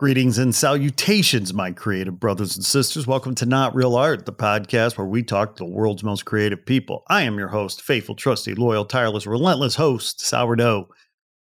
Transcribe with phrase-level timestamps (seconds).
[0.00, 3.06] Greetings and salutations, my creative brothers and sisters.
[3.06, 6.64] Welcome to Not Real Art, the podcast where we talk to the world's most creative
[6.64, 7.02] people.
[7.08, 10.88] I am your host, faithful, trusty, loyal, tireless, relentless host, Sourdough,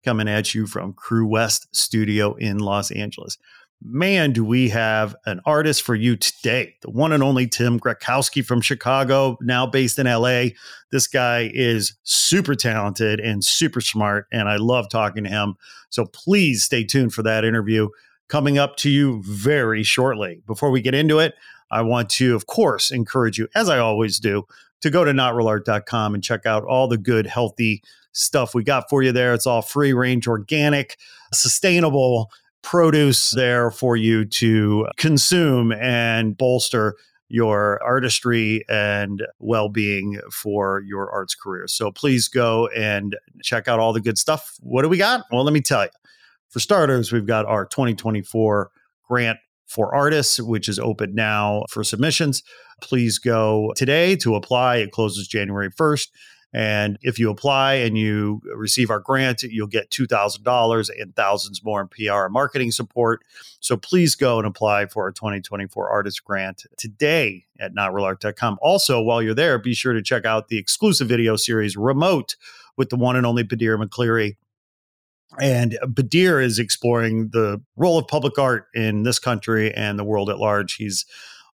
[0.03, 3.37] coming at you from Crewest Studio in Los Angeles.
[3.79, 6.73] Man, do we have an artist for you today.
[6.81, 10.45] The one and only Tim Gratkowski from Chicago, now based in LA.
[10.91, 15.57] This guy is super talented and super smart, and I love talking to him.
[15.91, 17.89] So please stay tuned for that interview
[18.27, 20.41] coming up to you very shortly.
[20.45, 21.35] Before we get into it,
[21.71, 24.47] I want to, of course, encourage you, as I always do,
[24.81, 29.03] to go to notrealart.com and check out all the good, healthy stuff we got for
[29.03, 29.33] you there.
[29.33, 30.97] It's all free range, organic,
[31.33, 36.95] sustainable produce there for you to consume and bolster
[37.29, 41.67] your artistry and well being for your arts career.
[41.67, 44.55] So please go and check out all the good stuff.
[44.61, 45.25] What do we got?
[45.31, 45.89] Well, let me tell you.
[46.49, 48.71] For starters, we've got our 2024
[49.07, 52.41] grant for artists, which is open now for submissions.
[52.81, 54.77] Please go today to apply.
[54.77, 56.07] It closes January 1st.
[56.53, 61.81] And if you apply and you receive our grant, you'll get $2,000 and thousands more
[61.81, 63.21] in PR and marketing support.
[63.59, 68.57] So please go and apply for our 2024 artist grant today at notrealart.com.
[68.61, 72.37] Also, while you're there, be sure to check out the exclusive video series Remote
[72.77, 74.37] with the one and only Badir McCleary
[75.41, 80.29] and Badir is exploring the role of public art in this country and the world
[80.29, 80.75] at large.
[80.75, 81.05] He's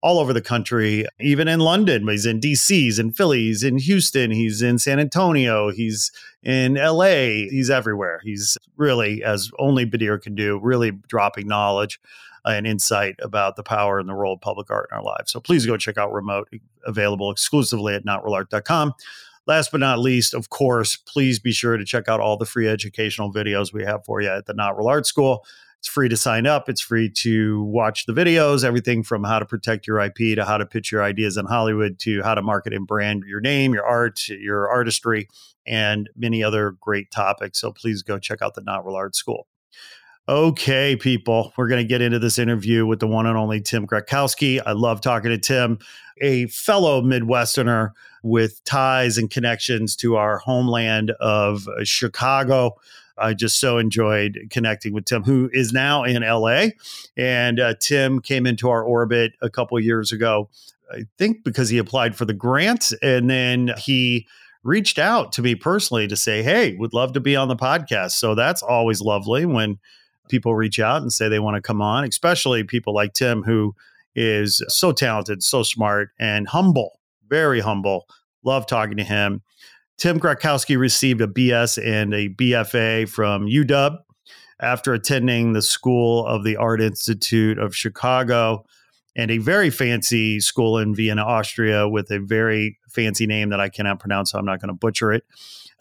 [0.03, 2.05] all over the country, even in London.
[2.07, 6.11] He's in DC, he's in Philly, he's in Houston, he's in San Antonio, he's
[6.43, 8.19] in LA, he's everywhere.
[8.21, 12.01] He's really, as only Badir can do, really dropping knowledge
[12.45, 15.31] and insight about the power and the role of public art in our lives.
[15.31, 16.49] So please go check out Remote,
[16.85, 18.93] available exclusively at notrealart.com.
[19.45, 22.67] Last but not least, of course, please be sure to check out all the free
[22.67, 25.43] educational videos we have for you at the Not Real Art School.
[25.79, 26.69] It's free to sign up.
[26.69, 30.57] It's free to watch the videos, everything from how to protect your IP to how
[30.57, 33.85] to pitch your ideas in Hollywood to how to market and brand your name, your
[33.85, 35.27] art, your artistry,
[35.67, 37.59] and many other great topics.
[37.59, 39.47] So please go check out the Not Real Art School.
[40.29, 43.85] Okay, people, we're going to get into this interview with the one and only Tim
[43.85, 44.61] Gratkowski.
[44.65, 45.79] I love talking to Tim,
[46.21, 47.91] a fellow Midwesterner
[48.23, 52.77] with ties and connections to our homeland of Chicago.
[53.17, 56.67] I just so enjoyed connecting with Tim, who is now in LA.
[57.17, 60.49] And uh, Tim came into our orbit a couple years ago,
[60.89, 62.93] I think because he applied for the grant.
[63.01, 64.25] And then he
[64.63, 68.11] reached out to me personally to say, Hey, would love to be on the podcast.
[68.11, 69.79] So that's always lovely when
[70.33, 73.75] people reach out and say they want to come on, especially people like Tim, who
[74.15, 78.07] is so talented, so smart, and humble, very humble.
[78.43, 79.43] Love talking to him.
[79.99, 83.99] Tim Gratkowski received a BS and a BFA from UW
[84.59, 88.65] after attending the School of the Art Institute of Chicago
[89.15, 93.69] and a very fancy school in Vienna, Austria, with a very fancy name that I
[93.69, 95.25] cannot pronounce, so I'm not going to butcher it.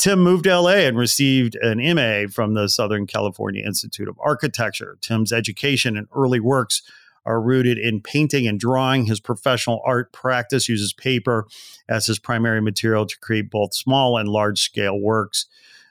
[0.03, 4.99] Tim moved to LA and received an MA from the Southern California Institute of Architecture.
[5.01, 6.83] Tim's education and early works
[7.25, 9.05] are rooted in painting and drawing.
[9.05, 11.47] His professional art practice uses paper
[11.89, 15.47] as his primary material to create both small and large scale works,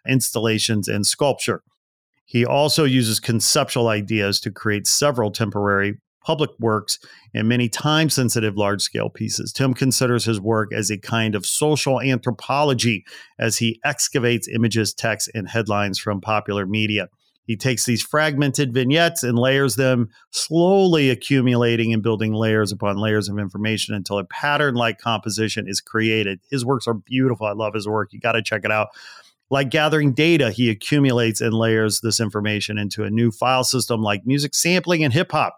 [0.05, 1.63] installations, and sculpture.
[2.25, 6.99] He also uses conceptual ideas to create several temporary public works
[7.33, 9.51] and many time sensitive large scale pieces.
[9.51, 13.05] Tim considers his work as a kind of social anthropology
[13.39, 17.07] as he excavates images, text, and headlines from popular media.
[17.45, 23.27] He takes these fragmented vignettes and layers them, slowly accumulating and building layers upon layers
[23.27, 26.39] of information until a pattern like composition is created.
[26.49, 27.47] His works are beautiful.
[27.47, 28.13] I love his work.
[28.13, 28.89] You got to check it out.
[29.49, 34.25] Like gathering data, he accumulates and layers this information into a new file system like
[34.25, 35.57] music sampling and hip hop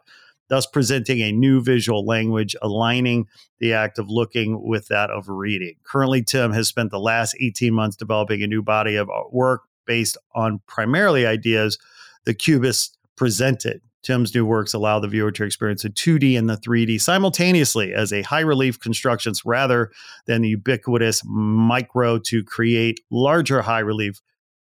[0.54, 3.26] thus presenting a new visual language, aligning
[3.60, 5.74] the act of looking with that of reading.
[5.84, 10.16] Currently, Tim has spent the last 18 months developing a new body of work based
[10.36, 11.80] on primarily ideas
[12.26, 13.82] the Cubist presented.
[14.04, 18.14] Tim's new works allow the viewer to experience the 2D and the 3D simultaneously as
[18.14, 19.92] a high relief constructions rather
[20.28, 24.22] than the ubiquitous micro to create larger high relief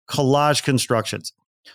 [0.09, 1.33] collage constructions.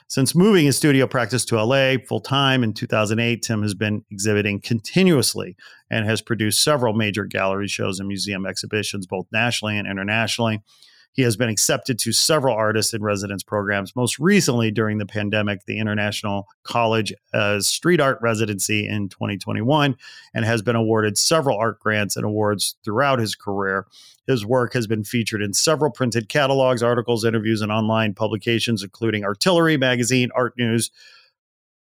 [0.07, 4.61] Since moving his studio practice to LA full time in 2008, Tim has been exhibiting
[4.61, 5.55] continuously
[5.89, 10.61] and has produced several major gallery shows and museum exhibitions, both nationally and internationally.
[11.11, 15.65] He has been accepted to several artist in residence programs, most recently during the pandemic,
[15.65, 19.95] the International College uh, Street Art Residency in 2021,
[20.33, 23.85] and has been awarded several art grants and awards throughout his career.
[24.27, 29.25] His work has been featured in several printed catalogs, articles, interviews, and online publications, including
[29.25, 30.91] Artillery Magazine, Art News,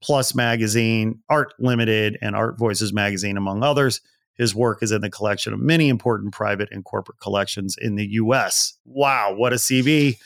[0.03, 4.01] Plus Magazine, Art Limited, and Art Voices Magazine, among others.
[4.39, 8.07] His work is in the collection of many important private and corporate collections in the
[8.13, 8.75] US.
[8.85, 10.17] Wow, what a CV.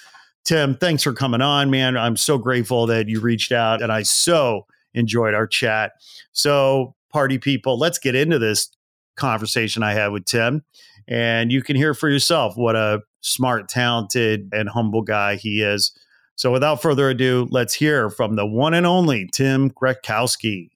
[0.44, 1.96] Tim, thanks for coming on, man.
[1.96, 5.92] I'm so grateful that you reached out and I so enjoyed our chat.
[6.32, 8.68] So, party people, let's get into this
[9.16, 10.64] conversation I had with Tim.
[11.08, 15.92] And you can hear for yourself what a smart, talented, and humble guy he is.
[16.34, 20.70] So, without further ado, let's hear from the one and only Tim Gratkowski.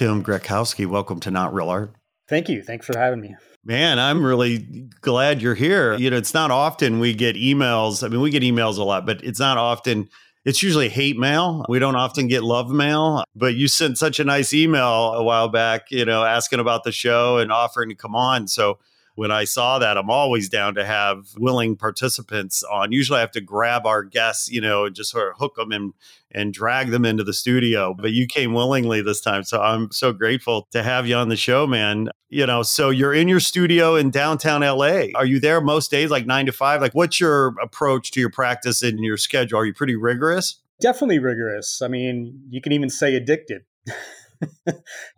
[0.00, 1.92] Tim Gratkowski, welcome to Not Real Art.
[2.26, 2.62] Thank you.
[2.62, 3.36] Thanks for having me.
[3.66, 5.94] Man, I'm really glad you're here.
[5.98, 8.02] You know, it's not often we get emails.
[8.02, 10.08] I mean, we get emails a lot, but it's not often,
[10.46, 11.66] it's usually hate mail.
[11.68, 15.50] We don't often get love mail, but you sent such a nice email a while
[15.50, 18.48] back, you know, asking about the show and offering to come on.
[18.48, 18.78] So
[19.20, 22.90] when I saw that, I'm always down to have willing participants on.
[22.90, 25.72] Usually I have to grab our guests, you know, and just sort of hook them
[25.72, 25.92] and
[26.30, 27.92] and drag them into the studio.
[27.92, 29.44] But you came willingly this time.
[29.44, 32.08] So I'm so grateful to have you on the show, man.
[32.30, 35.08] You know, so you're in your studio in downtown LA.
[35.14, 36.80] Are you there most days, like nine to five?
[36.80, 39.58] Like, what's your approach to your practice and your schedule?
[39.58, 40.62] Are you pretty rigorous?
[40.80, 41.82] Definitely rigorous.
[41.82, 43.64] I mean, you can even say addicted.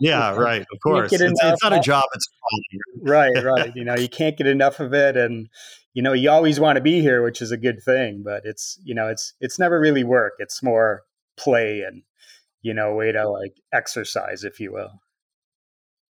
[0.01, 0.63] yeah, right.
[0.63, 1.13] Of course.
[1.13, 2.05] It's, it's, not a job.
[2.15, 2.29] It's
[3.03, 3.73] right, right.
[3.75, 5.17] You know, you can't get enough of it.
[5.17, 5.49] And,
[5.95, 8.79] you know, you always want to be here, which is a good thing, but it's,
[8.83, 10.35] you know, it's, it's never really work.
[10.39, 11.03] It's more
[11.37, 12.03] play and,
[12.63, 15.01] you know, way to like exercise, if you will.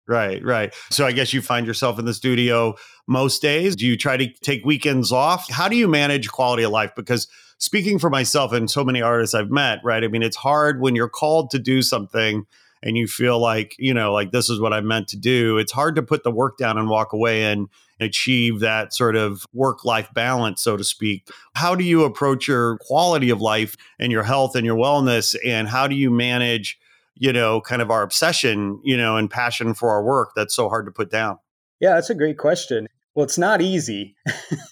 [0.06, 0.74] Right, right.
[0.90, 2.76] So I guess you find yourself in the studio
[3.06, 3.76] most days.
[3.76, 5.50] Do you try to take weekends off?
[5.50, 6.92] How do you manage quality of life?
[6.96, 7.28] Because
[7.58, 10.02] speaking for myself and so many artists I've met, right?
[10.02, 12.46] I mean, it's hard when you're called to do something
[12.82, 15.72] and you feel like, you know, like this is what I meant to do, it's
[15.72, 17.68] hard to put the work down and walk away and
[18.00, 21.28] achieve that sort of work life balance, so to speak.
[21.54, 25.36] How do you approach your quality of life and your health and your wellness?
[25.44, 26.78] And how do you manage,
[27.14, 30.68] you know, kind of our obsession, you know, and passion for our work that's so
[30.68, 31.38] hard to put down?
[31.80, 32.88] Yeah, that's a great question.
[33.14, 34.16] Well, it's not easy.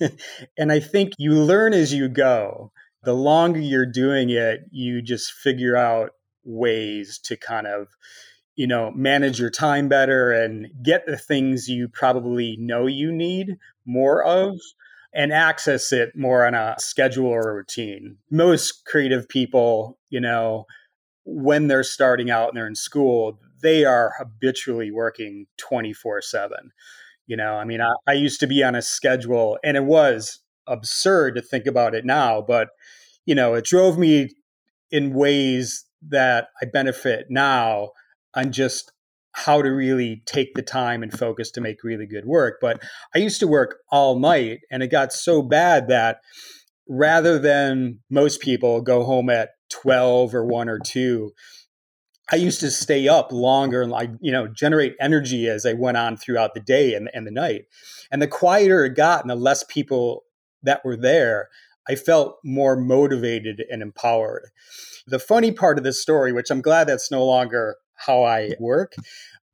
[0.58, 2.72] and I think you learn as you go.
[3.02, 6.10] The longer you're doing it, you just figure out
[6.46, 7.88] ways to kind of
[8.54, 13.56] you know manage your time better and get the things you probably know you need
[13.84, 14.58] more of
[15.12, 18.16] and access it more on a schedule or a routine.
[18.30, 20.64] Most creative people you know
[21.24, 26.70] when they're starting out and they're in school they are habitually working 24 7
[27.26, 27.54] you know?
[27.54, 31.42] I mean I, I used to be on a schedule and it was absurd to
[31.42, 32.68] think about it now but
[33.24, 34.30] you know it drove me
[34.90, 37.90] in ways that I benefit now
[38.34, 38.92] on just
[39.32, 42.56] how to really take the time and focus to make really good work.
[42.60, 42.82] But
[43.14, 46.20] I used to work all night and it got so bad that
[46.88, 51.32] rather than most people go home at 12 or 1 or 2,
[52.32, 55.96] I used to stay up longer and like, you know, generate energy as I went
[55.96, 57.66] on throughout the day and, and the night.
[58.10, 60.24] And the quieter it got and the less people
[60.62, 61.48] that were there,
[61.88, 64.50] I felt more motivated and empowered.
[65.06, 68.94] The funny part of this story, which I'm glad that's no longer how I work,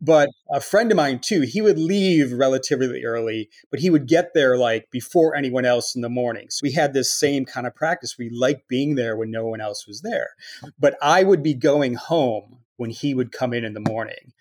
[0.05, 4.35] but a friend of mine too, he would leave relatively early, but he would get
[4.35, 6.49] there like before anyone else in the morning.
[6.51, 8.19] So we had this same kind of practice.
[8.19, 10.31] We liked being there when no one else was there.
[10.65, 10.73] Mm.
[10.81, 14.33] But I would be going home when he would come in in the morning.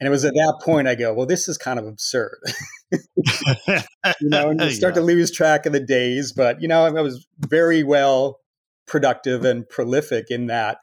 [0.00, 2.38] And it was at that point I go, well, this is kind of absurd.
[2.90, 3.78] you
[4.22, 5.00] know, and you start yeah.
[5.00, 6.32] to lose track of the days.
[6.32, 8.40] But, you know, I was very well
[8.86, 10.78] productive and prolific in that.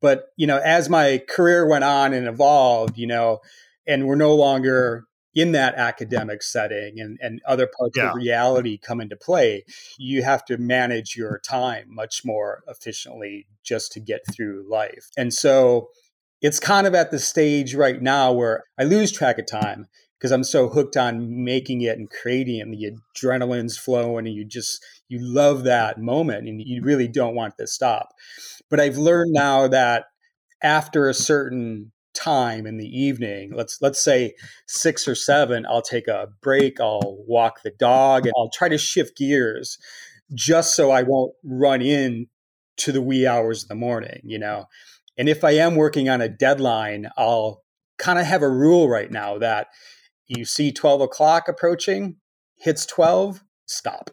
[0.00, 3.40] But, you know, as my career went on and evolved, you know,
[3.86, 5.04] and we're no longer
[5.34, 8.10] in that academic setting and, and other parts yeah.
[8.10, 9.64] of reality come into play,
[9.98, 15.10] you have to manage your time much more efficiently just to get through life.
[15.16, 15.88] And so
[16.42, 19.86] it's kind of at the stage right now where I lose track of time
[20.18, 24.34] because I'm so hooked on making it and creating it and the adrenaline's flowing and
[24.34, 28.10] you just you love that moment and you really don't want to stop.
[28.68, 30.06] But I've learned now that
[30.62, 34.34] after a certain time in the evening let's let's say
[34.68, 38.76] 6 or 7 I'll take a break I'll walk the dog and I'll try to
[38.76, 39.78] shift gears
[40.34, 42.26] just so I won't run in
[42.76, 44.66] to the wee hours of the morning you know
[45.16, 47.62] and if I am working on a deadline I'll
[47.98, 49.68] kind of have a rule right now that
[50.26, 52.16] you see 12 o'clock approaching
[52.56, 54.10] hits 12 stop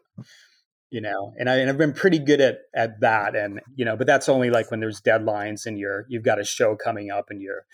[0.92, 1.34] you know?
[1.38, 4.30] And, I, and i've been pretty good at at that and you know but that's
[4.30, 7.66] only like when there's deadlines and you're you've got a show coming up and you're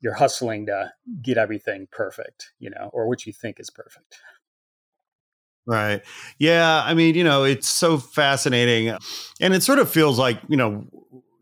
[0.00, 4.20] you're hustling to get everything perfect you know or what you think is perfect.
[5.66, 6.02] Right.
[6.38, 8.96] Yeah i mean you know it's so fascinating
[9.40, 10.86] and it sort of feels like you know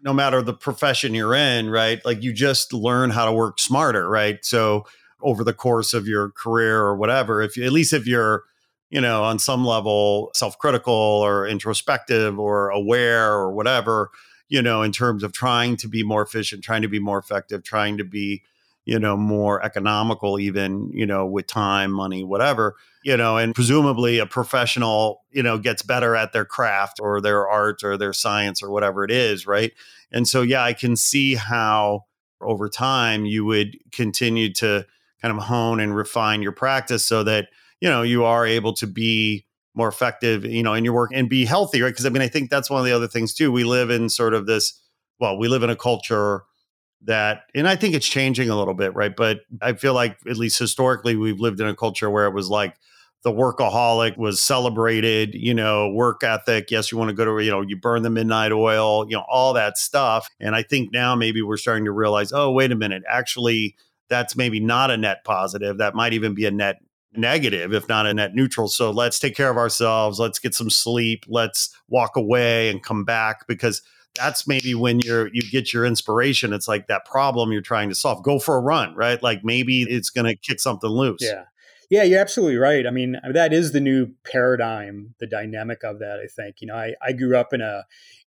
[0.02, 4.08] no matter the profession you're in right like you just learn how to work smarter
[4.08, 4.44] right?
[4.44, 4.84] So
[5.20, 8.44] over the course of your career or whatever if you at least if you're
[8.90, 14.10] you know, on some level self-critical or introspective or aware or whatever,
[14.48, 17.62] you know, in terms of trying to be more efficient, trying to be more effective,
[17.62, 18.42] trying to be,
[18.88, 24.18] you know, more economical even, you know, with time, money, whatever, you know, and presumably
[24.18, 28.62] a professional, you know, gets better at their craft or their art or their science
[28.62, 29.74] or whatever it is, right?
[30.10, 32.06] And so yeah, I can see how
[32.40, 34.86] over time you would continue to
[35.20, 37.48] kind of hone and refine your practice so that
[37.82, 41.28] you know you are able to be more effective you know in your work and
[41.28, 43.50] be healthy right because i mean i think that's one of the other things too
[43.50, 44.80] we live in sort of this
[45.18, 46.44] well we live in a culture
[47.02, 50.36] that and i think it's changing a little bit right but i feel like at
[50.36, 52.76] least historically we've lived in a culture where it was like
[53.22, 57.50] the workaholic was celebrated you know work ethic yes you want to go to you
[57.50, 61.14] know you burn the midnight oil you know all that stuff and i think now
[61.14, 63.76] maybe we're starting to realize oh wait a minute actually
[64.08, 66.80] that's maybe not a net positive that might even be a net
[67.14, 68.68] negative, if not a net neutral.
[68.68, 70.18] So let's take care of ourselves.
[70.18, 71.24] Let's get some sleep.
[71.28, 73.82] Let's walk away and come back because
[74.18, 76.52] that's maybe when you're you get your inspiration.
[76.52, 78.22] It's like that problem you're trying to solve.
[78.22, 79.22] Go for a run, right?
[79.22, 81.20] Like maybe it's going to kick something loose.
[81.20, 81.44] Yeah.
[81.90, 82.86] Yeah, you're absolutely right.
[82.86, 86.56] I mean, that is the new paradigm, the dynamic of that, I think.
[86.60, 87.84] You know, I, I grew up in a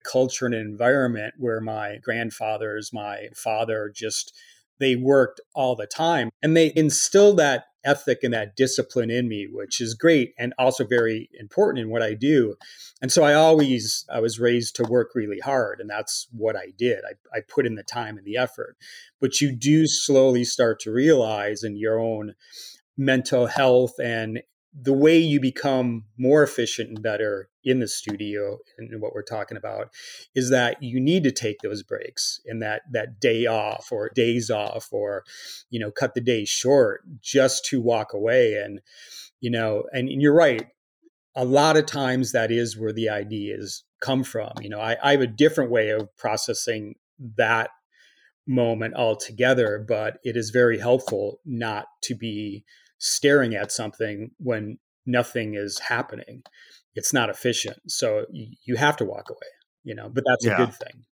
[0.05, 4.35] culture and environment where my grandfathers, my father just
[4.79, 9.47] they worked all the time and they instilled that ethic and that discipline in me
[9.51, 12.55] which is great and also very important in what i do.
[13.03, 16.73] And so i always i was raised to work really hard and that's what i
[16.77, 17.01] did.
[17.05, 18.77] I, I put in the time and the effort.
[19.21, 22.35] But you do slowly start to realize in your own
[22.97, 24.43] mental health and
[24.77, 29.57] the way you become more efficient and better in the studio and what we're talking
[29.57, 29.91] about
[30.35, 34.51] is that you need to take those breaks and that that day off or days
[34.51, 35.25] off or
[35.71, 38.55] you know cut the day short just to walk away.
[38.55, 38.81] And
[39.41, 40.67] you know and, and you're right.
[41.37, 44.53] A lot of times that is where the ideas come from.
[44.61, 46.97] You know I, I have a different way of processing
[47.37, 47.71] that
[48.47, 52.63] moment altogether but it is very helpful not to be
[53.05, 56.43] staring at something when nothing is happening.
[56.95, 57.79] It's not efficient.
[57.87, 59.39] So you, have to walk away,
[59.83, 60.55] you know, but that's yeah.
[60.55, 61.05] a good thing.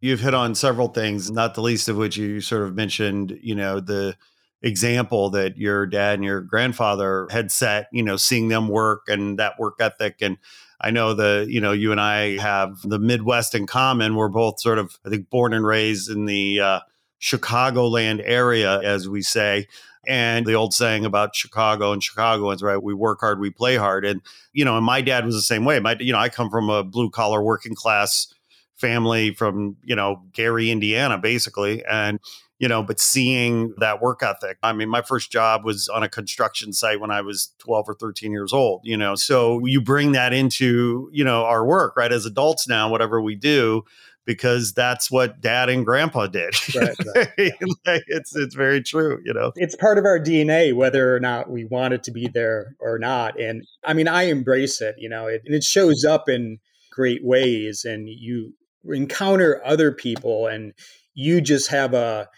[0.00, 3.54] You've hit on several things, not the least of which you sort of mentioned, you
[3.54, 4.16] know, the
[4.62, 9.38] example that your dad and your grandfather had set, you know, seeing them work and
[9.38, 10.16] that work ethic.
[10.20, 10.38] And
[10.80, 14.16] I know the, you know, you and I have the Midwest in common.
[14.16, 16.80] We're both sort of, I think, born and raised in the uh,
[17.20, 19.68] Chicagoland area, as we say
[20.06, 22.82] and the old saying about Chicago and Chicagoans, right?
[22.82, 24.04] We work hard, we play hard.
[24.04, 24.20] And,
[24.52, 25.80] you know, and my dad was the same way.
[25.80, 28.32] My, you know, I come from a blue collar working class
[28.76, 31.84] family from, you know, Gary, Indiana, basically.
[31.84, 32.20] And,
[32.58, 34.56] you know, but seeing that work ethic.
[34.62, 37.94] I mean, my first job was on a construction site when I was 12 or
[37.94, 39.14] 13 years old, you know.
[39.14, 42.12] So you bring that into, you know, our work, right?
[42.12, 43.84] As adults now, whatever we do,
[44.26, 46.54] because that's what dad and grandpa did.
[46.74, 47.30] Right, right.
[48.08, 49.52] it's it's very true, you know.
[49.54, 52.98] It's part of our DNA whether or not we want it to be there or
[52.98, 53.40] not.
[53.40, 56.58] And I mean, I embrace it, you know, it, and it shows up in
[56.90, 58.52] great ways and you
[58.84, 60.72] encounter other people and
[61.14, 62.28] you just have a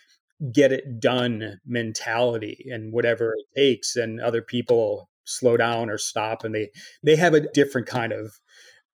[0.53, 6.45] get it done mentality and whatever it takes and other people slow down or stop
[6.45, 6.71] and they
[7.03, 8.39] they have a different kind of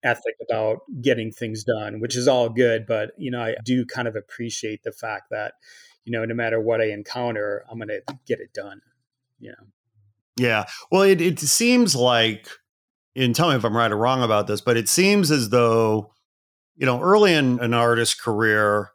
[0.04, 2.86] ethic about getting things done, which is all good.
[2.86, 5.54] But, you know, I do kind of appreciate the fact that,
[6.04, 8.80] you know, no matter what I encounter, I'm going to get it done,
[9.38, 9.66] you know?
[10.36, 10.64] Yeah.
[10.90, 12.48] Well, it, it seems like,
[13.16, 16.12] and tell me if I'm right or wrong about this, but it seems as though,
[16.76, 18.90] you know, early in an artist's career,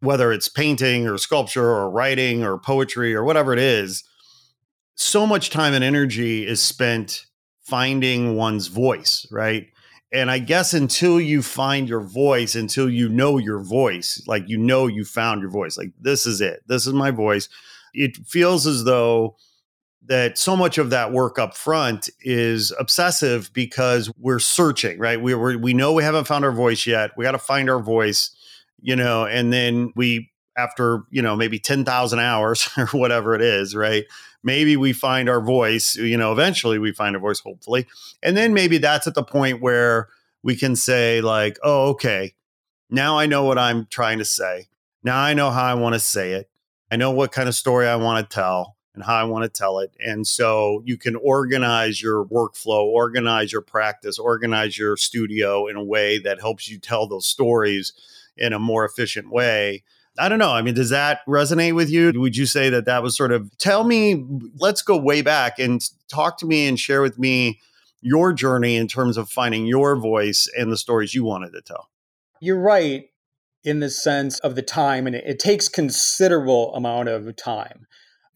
[0.00, 4.02] whether it's painting or sculpture or writing or poetry or whatever it is,
[4.94, 7.26] so much time and energy is spent
[7.62, 9.66] finding one's voice, right?
[10.12, 14.56] And I guess until you find your voice, until you know your voice, like you
[14.56, 17.48] know you found your voice, like this is it, this is my voice,
[17.92, 19.36] it feels as though
[20.06, 25.20] that so much of that work up front is obsessive because we're searching, right?
[25.20, 27.10] We we we know we haven't found our voice yet.
[27.16, 28.30] We got to find our voice,
[28.80, 33.74] you know, and then we after, you know, maybe 10,000 hours or whatever it is,
[33.74, 34.04] right?
[34.42, 37.86] Maybe we find our voice, you know, eventually we find a voice hopefully.
[38.22, 40.08] And then maybe that's at the point where
[40.42, 42.34] we can say like, "Oh, okay.
[42.88, 44.68] Now I know what I'm trying to say.
[45.02, 46.48] Now I know how I want to say it.
[46.90, 49.48] I know what kind of story I want to tell." and how I want to
[49.50, 49.94] tell it.
[50.00, 55.84] And so you can organize your workflow, organize your practice, organize your studio in a
[55.84, 57.92] way that helps you tell those stories
[58.38, 59.84] in a more efficient way.
[60.18, 60.52] I don't know.
[60.52, 62.12] I mean, does that resonate with you?
[62.14, 64.24] Would you say that that was sort of tell me,
[64.58, 67.60] let's go way back and talk to me and share with me
[68.00, 71.88] your journey in terms of finding your voice and the stories you wanted to tell?
[72.40, 73.10] You're right
[73.64, 77.86] in the sense of the time, and it, it takes considerable amount of time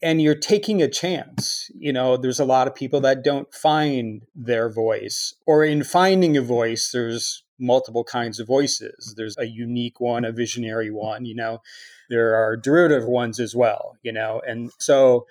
[0.01, 1.69] and you're taking a chance.
[1.75, 6.35] You know, there's a lot of people that don't find their voice, or in finding
[6.37, 9.13] a voice, there's multiple kinds of voices.
[9.15, 11.61] There's a unique one, a visionary one, you know,
[12.09, 15.25] there are derivative ones as well, you know, and so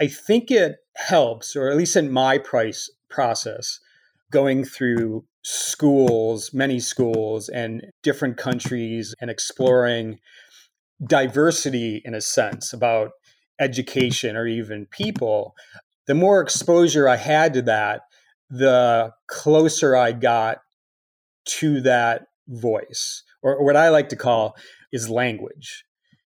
[0.00, 3.80] I think it helps, or at least in my price process,
[4.30, 10.18] going through schools, many schools, and different countries, and exploring
[11.06, 13.12] diversity in a sense about
[13.58, 15.54] education or even people,
[16.06, 18.02] the more exposure I had to that,
[18.48, 20.58] the closer I got
[21.58, 24.56] to that voice, or, or what I like to call
[24.92, 25.84] is language.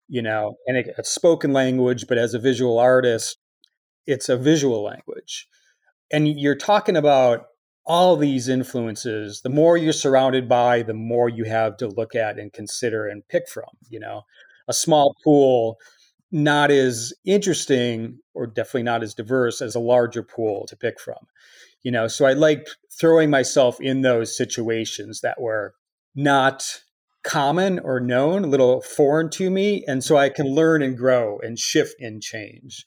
[0.09, 3.39] You know, and it, it's spoken language, but as a visual artist,
[4.07, 5.49] it's a visual language.
[6.13, 7.47] And you're talking about
[7.87, 9.41] all these influences.
[9.43, 13.27] The more you're surrounded by, the more you have to look at and consider and
[13.29, 13.71] pick from.
[13.89, 14.23] You know,
[14.69, 15.79] a small pool
[16.33, 21.19] not as interesting or definitely not as diverse as a larger pool to pick from.
[21.83, 25.75] You know, so I liked throwing myself in those situations that were
[26.15, 26.83] not
[27.25, 29.85] common or known, a little foreign to me.
[29.87, 32.85] And so I can learn and grow and shift and change.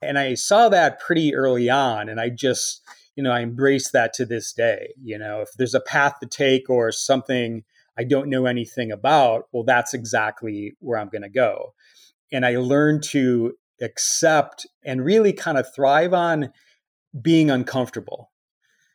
[0.00, 2.08] And I saw that pretty early on.
[2.08, 2.82] And I just,
[3.16, 4.94] you know, I embrace that to this day.
[5.02, 7.64] You know, if there's a path to take or something
[7.98, 11.74] I don't know anything about, well, that's exactly where I'm going to go
[12.32, 16.52] and I learned to accept and really kind of thrive on
[17.20, 18.30] being uncomfortable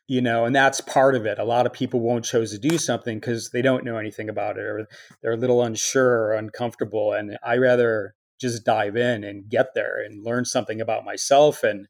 [0.06, 1.38] you know and that's part of it.
[1.38, 4.58] A lot of people won't choose to do something because they don't know anything about
[4.58, 4.88] it or
[5.22, 10.02] they're a little unsure or uncomfortable and i rather just dive in and get there
[10.02, 11.88] and learn something about myself and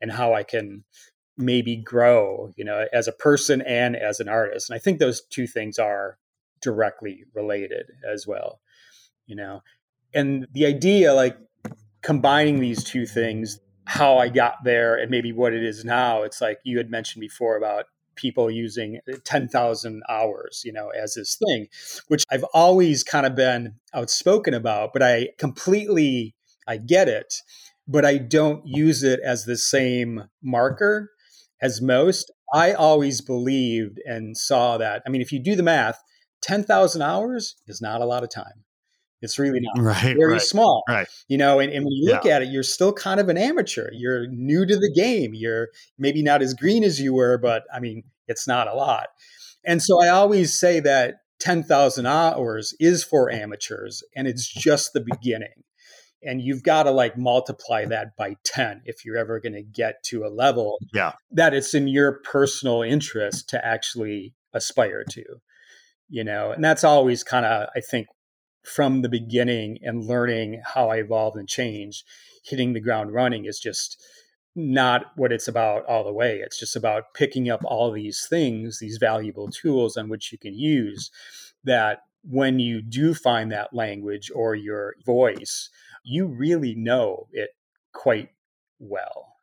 [0.00, 0.84] and how i can
[1.36, 4.70] maybe grow you know as a person and as an artist.
[4.70, 6.18] And i think those two things are
[6.62, 8.60] directly related as well
[9.30, 9.62] you know.
[10.12, 11.38] And the idea like
[12.02, 16.40] combining these two things how i got there and maybe what it is now it's
[16.40, 17.84] like you had mentioned before about
[18.20, 21.66] people using uh, 10,000 hours, you know, as this thing,
[22.08, 26.34] which I've always kind of been outspoken about, but I completely
[26.68, 27.34] I get it,
[27.88, 31.10] but I don't use it as the same marker
[31.60, 32.30] as most.
[32.54, 35.02] I always believed and saw that.
[35.06, 36.00] I mean, if you do the math,
[36.42, 38.64] 10,000 hours is not a lot of time.
[39.22, 41.06] It's really not right, very right, small, right?
[41.28, 42.36] You know, and, and when you look yeah.
[42.36, 43.90] at it, you're still kind of an amateur.
[43.92, 45.32] You're new to the game.
[45.34, 49.08] You're maybe not as green as you were, but I mean, it's not a lot.
[49.64, 55.04] And so I always say that 10,000 hours is for amateurs, and it's just the
[55.04, 55.64] beginning.
[56.22, 60.02] And you've got to like multiply that by 10 if you're ever going to get
[60.04, 61.12] to a level yeah.
[61.30, 65.24] that it's in your personal interest to actually aspire to
[66.10, 68.08] you know and that's always kind of i think
[68.62, 72.04] from the beginning and learning how I evolved and changed,
[72.44, 74.02] hitting the ground running is just
[74.54, 76.38] not what it's about all the way.
[76.38, 80.54] It's just about picking up all these things, these valuable tools on which you can
[80.54, 81.10] use
[81.64, 85.70] that when you do find that language or your voice,
[86.02, 87.50] you really know it
[87.92, 88.30] quite
[88.78, 89.34] well.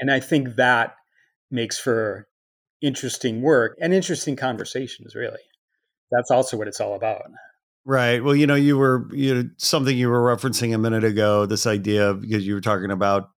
[0.00, 0.94] And I think that
[1.50, 2.28] makes for
[2.80, 5.40] interesting work and interesting conversations, really.
[6.12, 7.22] That's also what it's all about.
[7.88, 8.22] Right.
[8.22, 11.46] Well, you know, you were you know something you were referencing a minute ago.
[11.46, 13.30] This idea of because you were talking about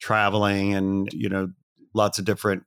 [0.00, 1.50] traveling and you know
[1.94, 2.64] lots of different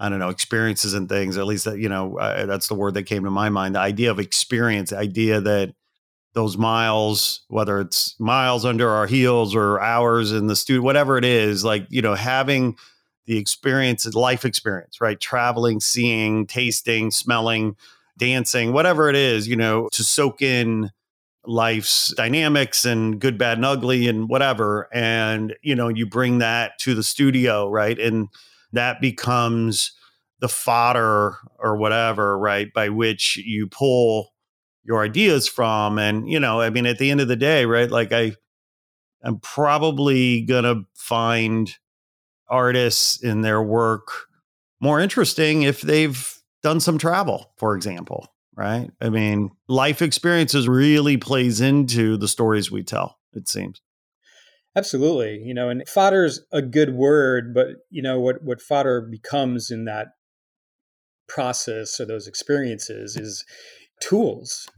[0.00, 1.38] I don't know experiences and things.
[1.38, 3.76] At least that you know uh, that's the word that came to my mind.
[3.76, 5.74] The idea of experience, the idea that
[6.34, 11.24] those miles, whether it's miles under our heels or hours in the studio, whatever it
[11.24, 12.76] is, like, you know, having
[13.26, 15.20] the experience, life experience, right?
[15.20, 17.76] Traveling, seeing, tasting, smelling,
[18.20, 20.90] dancing, whatever it is, you know, to soak in
[21.44, 24.88] life's dynamics and good, bad, and ugly and whatever.
[24.92, 27.98] And, you know, you bring that to the studio, right?
[27.98, 28.28] And
[28.72, 29.92] that becomes
[30.38, 32.72] the fodder or whatever, right?
[32.72, 34.32] By which you pull
[34.84, 35.98] your ideas from.
[35.98, 37.90] And, you know, I mean, at the end of the day, right?
[37.90, 38.34] Like I,
[39.22, 41.74] I'm probably going to find
[42.48, 44.30] artists in their work
[44.80, 48.90] more interesting if they've done some travel, for example, right?
[49.00, 53.80] I mean, life experiences really plays into the stories we tell, it seems.
[54.76, 55.42] Absolutely.
[55.44, 59.84] You know, and fodder's a good word, but you know what what fodder becomes in
[59.86, 60.08] that
[61.28, 63.44] process or those experiences is
[64.00, 64.68] tools.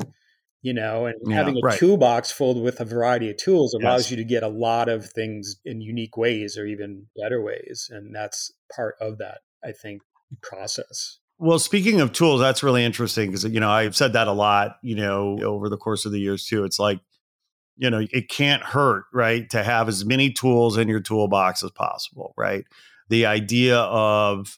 [0.63, 1.79] You know, and yeah, having a right.
[1.79, 4.11] toolbox filled with a variety of tools allows yes.
[4.13, 7.89] you to get a lot of things in unique ways or even better ways.
[7.91, 10.03] And that's part of that, I think,
[10.41, 11.19] process.
[11.43, 14.77] Well, speaking of tools, that's really interesting because you know I've said that a lot.
[14.81, 16.63] You know, over the course of the years too.
[16.63, 17.01] It's like,
[17.77, 21.73] you know, it can't hurt, right, to have as many tools in your toolbox as
[21.73, 22.65] possible, right?
[23.09, 24.57] The idea of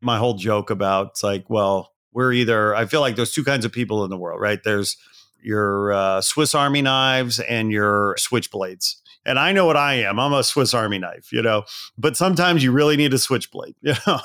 [0.00, 2.76] my whole joke about it's like, well, we're either.
[2.76, 4.62] I feel like there's two kinds of people in the world, right?
[4.62, 4.96] There's
[5.42, 10.18] your uh, Swiss Army knives and your switchblades and I know what I am.
[10.18, 11.64] I'm a Swiss Army knife, you know,
[11.98, 14.20] but sometimes you really need a switchblade, you know.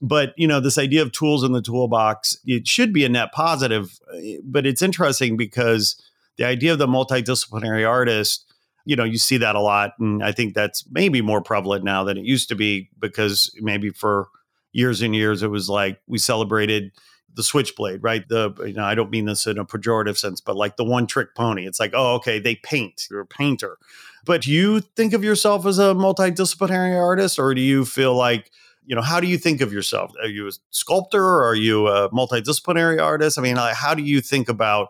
[0.00, 3.32] but, you know, this idea of tools in the toolbox, it should be a net
[3.32, 6.00] positive, eh, but it's interesting because
[6.36, 8.44] the idea of the multidisciplinary artist,
[8.84, 9.92] you know, you see that a lot.
[9.98, 13.90] And I think that's maybe more prevalent now than it used to be because maybe
[13.90, 14.28] for
[14.72, 16.92] years and years it was like we celebrated
[17.36, 18.26] the switchblade, right?
[18.28, 21.06] The you know, I don't mean this in a pejorative sense, but like the one
[21.06, 21.66] trick pony.
[21.66, 23.06] It's like, oh, okay, they paint.
[23.10, 23.76] You're a painter.
[24.24, 28.50] But do you think of yourself as a multidisciplinary artist, or do you feel like,
[28.84, 30.12] you know, how do you think of yourself?
[30.20, 31.22] Are you a sculptor?
[31.22, 33.38] Or are you a multidisciplinary artist?
[33.38, 34.88] I mean, like, how do you think about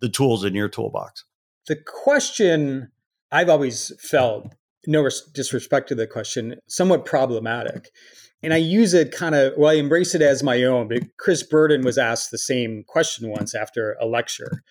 [0.00, 1.24] the tools in your toolbox?
[1.68, 2.90] The question
[3.32, 4.52] I've always felt,
[4.86, 7.90] no disrespect to the question, somewhat problematic.
[8.42, 10.88] And I use it kind of, well, I embrace it as my own.
[10.88, 14.62] But Chris Burden was asked the same question once after a lecture.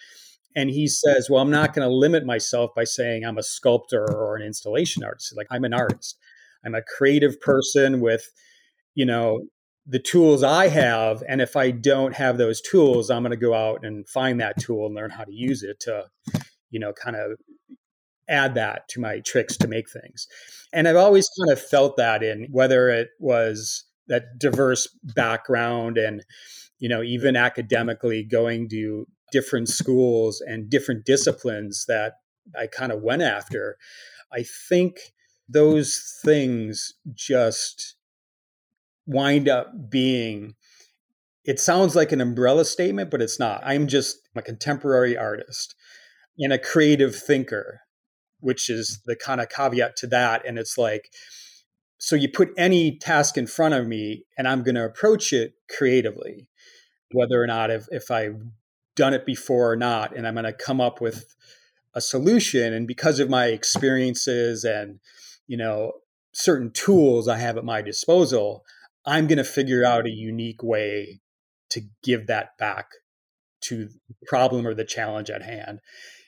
[0.56, 4.06] And he says, Well, I'm not going to limit myself by saying I'm a sculptor
[4.10, 5.36] or an installation artist.
[5.36, 6.18] Like, I'm an artist.
[6.66, 8.32] I'm a creative person with,
[8.94, 9.42] you know,
[9.86, 11.24] the tools I have.
[11.28, 14.60] And if I don't have those tools, I'm going to go out and find that
[14.60, 16.06] tool and learn how to use it to,
[16.72, 17.38] you know, kind of
[18.28, 20.28] add that to my tricks to make things.
[20.74, 26.24] And I've always kind of felt that in whether it was that diverse background and,
[26.80, 32.14] you know, even academically going to different schools and different disciplines that
[32.58, 33.78] I kind of went after,
[34.32, 34.98] I think
[35.48, 37.96] those things just
[39.06, 40.56] wind up being
[41.44, 45.76] it sounds like an umbrella statement but it's not i'm just a contemporary artist
[46.40, 47.82] and a creative thinker
[48.46, 51.12] which is the kind of caveat to that and it's like
[51.98, 55.54] so you put any task in front of me and i'm going to approach it
[55.76, 56.48] creatively
[57.12, 58.42] whether or not if, if i've
[58.96, 61.36] done it before or not and i'm going to come up with
[61.94, 65.00] a solution and because of my experiences and
[65.48, 65.92] you know
[66.32, 68.64] certain tools i have at my disposal
[69.06, 70.00] i'm going to figure mm-hmm.
[70.00, 71.20] out a unique way
[71.70, 72.92] to give that back
[73.66, 75.80] to the problem or the challenge at hand.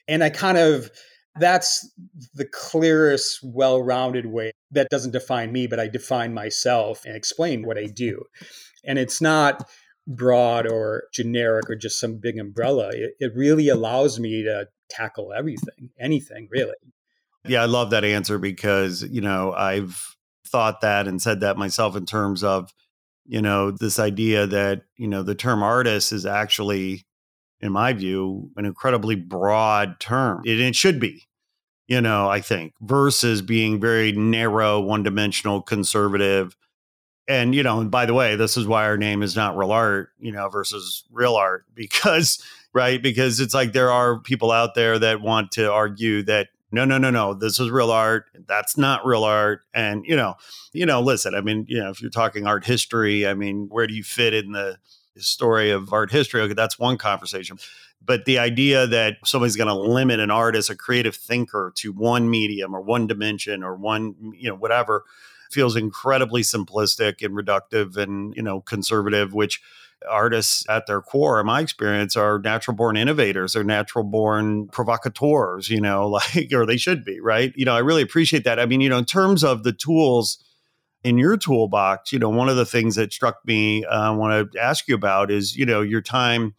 [0.07, 0.91] And i kind of
[1.39, 1.89] that's
[2.33, 7.77] the clearest well-rounded way that doesn't define me but i define myself and explain what
[7.77, 8.23] i do
[8.83, 9.63] and it's not
[10.07, 12.89] broad or generic or just some big umbrella.
[12.93, 16.73] It, it really allows me to tackle everything, anything really.
[17.45, 20.15] Yeah, I love that answer because, you know, I've
[20.47, 22.73] thought that and said that myself in terms of,
[23.25, 27.05] you know, this idea that, you know, the term artist is actually,
[27.61, 30.41] in my view, an incredibly broad term.
[30.45, 31.27] It, it should be,
[31.87, 36.55] you know, I think, versus being very narrow, one dimensional, conservative
[37.27, 39.71] and you know and by the way this is why our name is not real
[39.71, 42.41] art you know versus real art because
[42.73, 46.85] right because it's like there are people out there that want to argue that no
[46.85, 50.35] no no no this is real art that's not real art and you know
[50.73, 53.87] you know listen i mean you know if you're talking art history i mean where
[53.87, 54.77] do you fit in the
[55.19, 57.57] story of art history okay that's one conversation
[58.05, 62.29] but the idea that somebody's going to limit an artist a creative thinker to one
[62.29, 65.03] medium or one dimension or one you know whatever
[65.51, 69.61] feels incredibly simplistic and reductive and, you know, conservative, which
[70.09, 75.69] artists at their core, in my experience, are natural born innovators or natural born provocateurs,
[75.69, 77.53] you know, like, or they should be, right?
[77.55, 78.59] You know, I really appreciate that.
[78.59, 80.37] I mean, you know, in terms of the tools
[81.07, 84.51] in your toolbox, you know, one of the things that struck me, uh, I want
[84.51, 86.53] to ask you about is, you know, your time.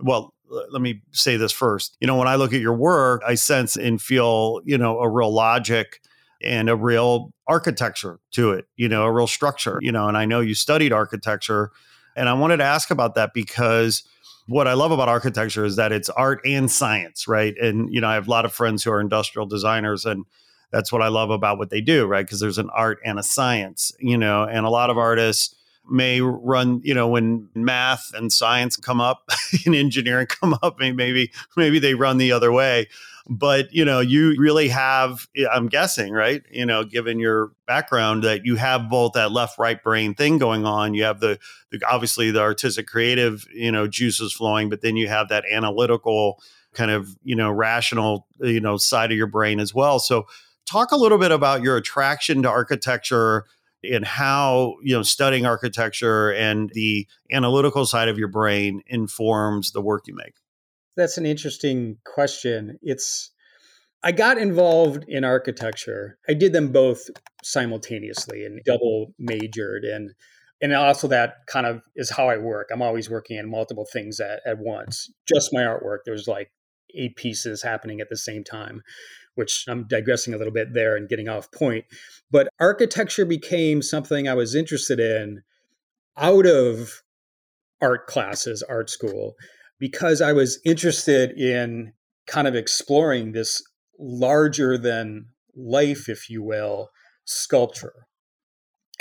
[0.00, 0.34] Well,
[0.70, 1.96] let me say this first.
[1.98, 5.08] You know, when I look at your work, I sense and feel, you know, a
[5.08, 6.02] real logic
[6.44, 10.26] and a real architecture to it, you know, a real structure, you know, and I
[10.26, 11.70] know you studied architecture
[12.14, 14.02] and I wanted to ask about that because
[14.46, 17.56] what I love about architecture is that it's art and science, right?
[17.56, 20.26] And, you know, I have a lot of friends who are industrial designers and
[20.70, 22.24] that's what I love about what they do, right?
[22.24, 25.54] Because there's an art and a science, you know, and a lot of artists
[25.88, 29.30] may run, you know, when math and science come up
[29.66, 32.88] and engineering come up, maybe maybe they run the other way.
[33.28, 38.22] But you know you really have eh, i'm guessing right you know given your background
[38.22, 40.94] that you have both that left right brain thing going on.
[40.94, 41.40] You have the,
[41.72, 46.40] the obviously the artistic creative you know juices flowing but then you have that analytical
[46.72, 49.98] kind of you know rational eh, you know side of your brain as well.
[49.98, 50.26] So
[50.66, 53.44] talk a little bit about your attraction to architecture
[53.82, 59.80] and how you know studying architecture and the analytical side of your brain informs the
[59.80, 60.34] work you make
[60.96, 62.78] that's an interesting question.
[62.82, 63.30] It's
[64.02, 66.18] I got involved in architecture.
[66.28, 67.02] I did them both
[67.42, 70.12] simultaneously and double majored and
[70.62, 72.68] and also that kind of is how I work.
[72.72, 75.10] I'm always working on multiple things at, at once.
[75.28, 75.98] Just my artwork.
[76.06, 76.50] There's like
[76.94, 78.82] eight pieces happening at the same time,
[79.36, 81.84] which I'm digressing a little bit there and getting off point.
[82.30, 85.42] But architecture became something I was interested in
[86.16, 87.02] out of
[87.80, 89.36] art classes, art school
[89.78, 91.92] because I was interested in
[92.26, 93.62] kind of exploring this
[93.98, 96.90] larger than life, if you will,
[97.24, 98.06] sculpture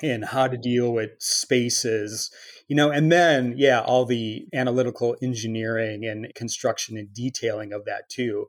[0.04, 2.30] and how to deal with spaces,
[2.68, 8.10] you know, and then, yeah, all the analytical engineering and construction and detailing of that
[8.10, 8.48] too,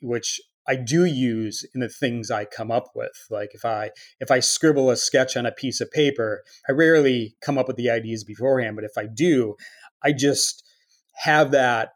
[0.00, 3.26] which I do use in the things I come up with.
[3.30, 7.36] Like if I if I scribble a sketch on a piece of paper, I rarely
[7.40, 9.56] come up with the ideas beforehand, but if I do,
[10.02, 10.64] I just
[11.14, 11.90] have that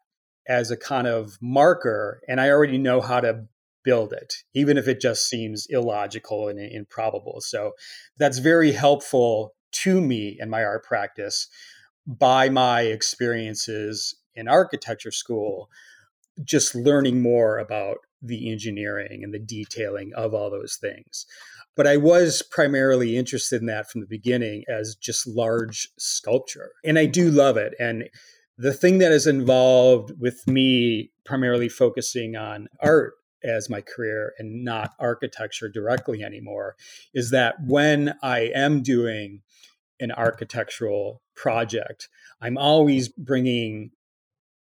[0.48, 3.46] as a kind of marker and I already know how to
[3.84, 7.40] build it, even if it just seems illogical and improbable.
[7.40, 7.72] So
[8.18, 11.48] that's very helpful to me in my art practice
[12.06, 15.70] by my experiences in architecture school,
[16.44, 21.26] just learning more about the engineering and the detailing of all those things.
[21.76, 26.72] But I was primarily interested in that from the beginning as just large sculpture.
[26.84, 27.74] And I do love it.
[27.78, 28.08] And
[28.56, 34.64] the thing that is involved with me primarily focusing on art as my career and
[34.64, 36.76] not architecture directly anymore
[37.14, 39.42] is that when I am doing
[40.00, 42.08] an architectural project,
[42.40, 43.90] I'm always bringing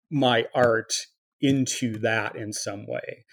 [0.09, 1.07] my art
[1.43, 3.25] into that in some way.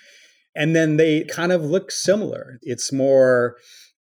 [0.55, 2.59] And then they kind of look similar.
[2.61, 3.57] It's more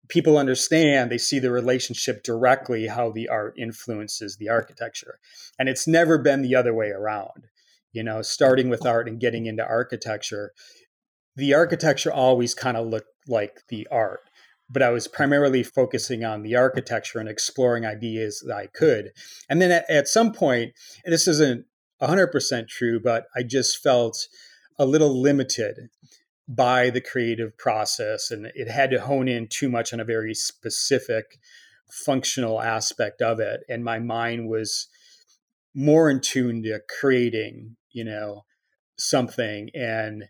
[0.09, 5.17] people understand, they see the relationship directly, how the art influences the architecture.
[5.57, 7.47] And it's never been the other way around.
[7.93, 10.51] You know, starting with art and getting into architecture,
[11.35, 14.21] the architecture always kind of looked like the art.
[14.69, 19.11] But I was primarily focusing on the architecture and exploring ideas that I could.
[19.47, 20.73] And then at, at some point,
[21.05, 21.65] this isn't
[22.03, 24.27] 100% true, but I just felt
[24.77, 25.89] a little limited
[26.47, 30.33] by the creative process and it had to hone in too much on a very
[30.33, 31.39] specific
[31.89, 34.87] functional aspect of it and my mind was
[35.73, 38.43] more in tune to creating you know
[38.97, 40.25] something and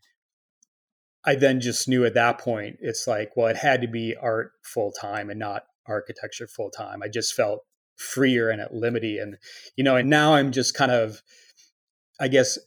[1.26, 4.52] i then just knew at that point it's like well it had to be art
[4.64, 7.62] full time and not architecture full time i just felt
[7.96, 9.38] freer and at liberty and
[9.76, 11.22] you know and now i'm just kind of
[12.20, 12.58] i guess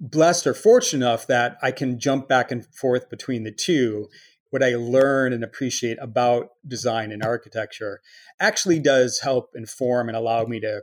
[0.00, 4.08] blessed or fortunate enough that I can jump back and forth between the two.
[4.50, 8.00] What I learn and appreciate about design and architecture
[8.40, 10.82] actually does help inform and allow me to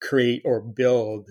[0.00, 1.30] create or build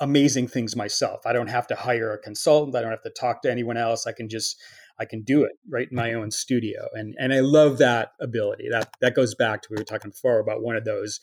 [0.00, 1.20] amazing things myself.
[1.26, 2.76] I don't have to hire a consultant.
[2.76, 4.06] I don't have to talk to anyone else.
[4.06, 4.60] I can just
[5.00, 6.88] I can do it right in my own studio.
[6.92, 8.68] And and I love that ability.
[8.70, 11.20] That that goes back to we were talking before about one of those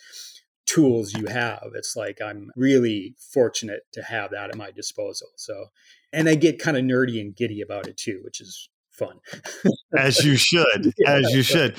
[0.65, 1.71] tools you have.
[1.75, 5.27] It's like I'm really fortunate to have that at my disposal.
[5.35, 5.65] So,
[6.11, 9.19] and I get kind of nerdy and giddy about it too, which is fun.
[9.97, 11.77] as you should, yeah, as you should.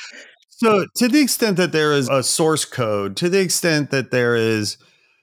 [0.48, 4.36] So, to the extent that there is a source code, to the extent that there
[4.36, 4.78] is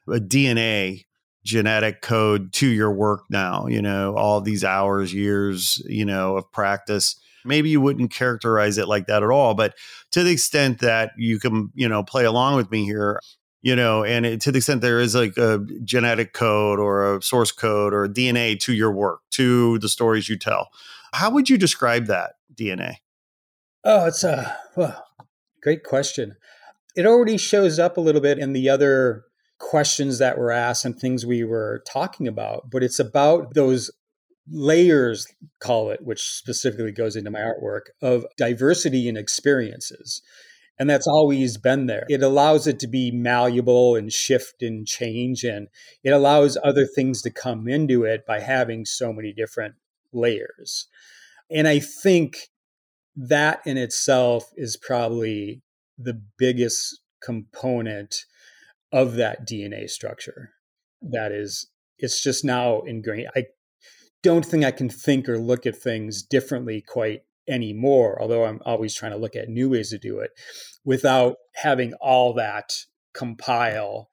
[0.07, 1.05] a DNA
[1.43, 6.51] genetic code to your work now, you know, all these hours, years, you know, of
[6.51, 9.53] practice, maybe you wouldn't characterize it like that at all.
[9.53, 9.75] But
[10.11, 13.19] to the extent that you can, you know, play along with me here,
[13.63, 17.21] you know, and it, to the extent there is like a genetic code or a
[17.21, 20.69] source code or DNA to your work, to the stories you tell,
[21.13, 22.97] how would you describe that DNA?
[23.85, 25.05] Oh, it's a well,
[25.61, 26.35] great question.
[26.95, 29.23] It already shows up a little bit in the other
[29.59, 33.89] questions that were asked and things we were talking about, but it's about those
[34.51, 35.25] layers,
[35.59, 40.21] call it, which specifically goes into my artwork, of diversity and experiences.
[40.79, 42.05] And that's always been there.
[42.09, 45.67] It allows it to be malleable and shift and change, and
[46.03, 49.75] it allows other things to come into it by having so many different
[50.11, 50.87] layers.
[51.49, 52.49] And I think
[53.15, 55.61] that in itself is probably
[55.97, 58.25] the biggest component
[58.91, 60.51] of that DNA structure.
[61.01, 61.67] That is,
[61.99, 63.29] it's just now ingrained.
[63.35, 63.45] I
[64.23, 68.95] don't think I can think or look at things differently quite anymore, although I'm always
[68.95, 70.31] trying to look at new ways to do it
[70.85, 72.71] without having all that
[73.13, 74.09] compile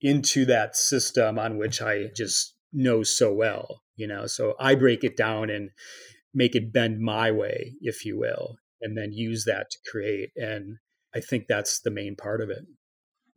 [0.00, 4.26] into that system on which I just know so well, you know.
[4.26, 5.70] So I break it down and
[6.32, 10.30] make it bend my way, if you will, and then use that to create.
[10.36, 10.78] And
[11.14, 12.64] I think that's the main part of it.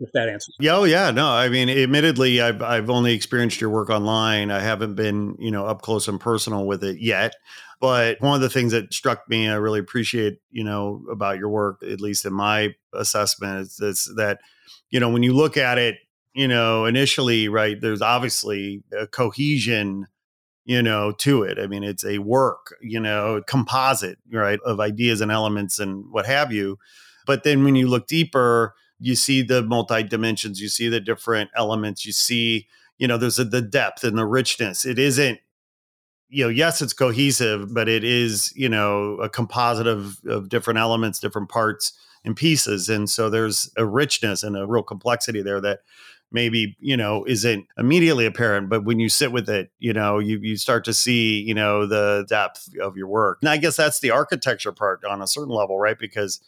[0.04, 0.56] If that answers.
[0.60, 1.30] Yeah, oh yeah, no.
[1.30, 4.52] I mean, admittedly, I've I've only experienced your work online.
[4.52, 7.36] I haven't been, you know, up close and personal with it yet.
[7.80, 11.50] But one of the things that struck me, I really appreciate, you know, about your
[11.50, 14.40] work, at least in my assessment, is, is that,
[14.90, 15.96] you know, when you look at it,
[16.34, 20.08] you know, initially, right, there's obviously a cohesion
[20.66, 21.60] you know, to it.
[21.60, 26.26] I mean, it's a work, you know, composite, right, of ideas and elements and what
[26.26, 26.80] have you.
[27.26, 31.50] But then when you look deeper, you see the multi dimensions, you see the different
[31.58, 34.86] elements, you see, you know, there's a, the depth and the richness.
[34.86, 35.40] It isn't,
[36.30, 40.80] you know, yes, it's cohesive, but it is, you know, a composite of, of different
[40.80, 41.92] elements, different parts
[42.24, 42.88] and pieces.
[42.88, 45.80] And so there's a richness and a real complexity there that
[46.32, 50.40] maybe you know isn't immediately apparent but when you sit with it you know you
[50.40, 54.00] you start to see you know the depth of your work and i guess that's
[54.00, 56.42] the architecture part on a certain level right because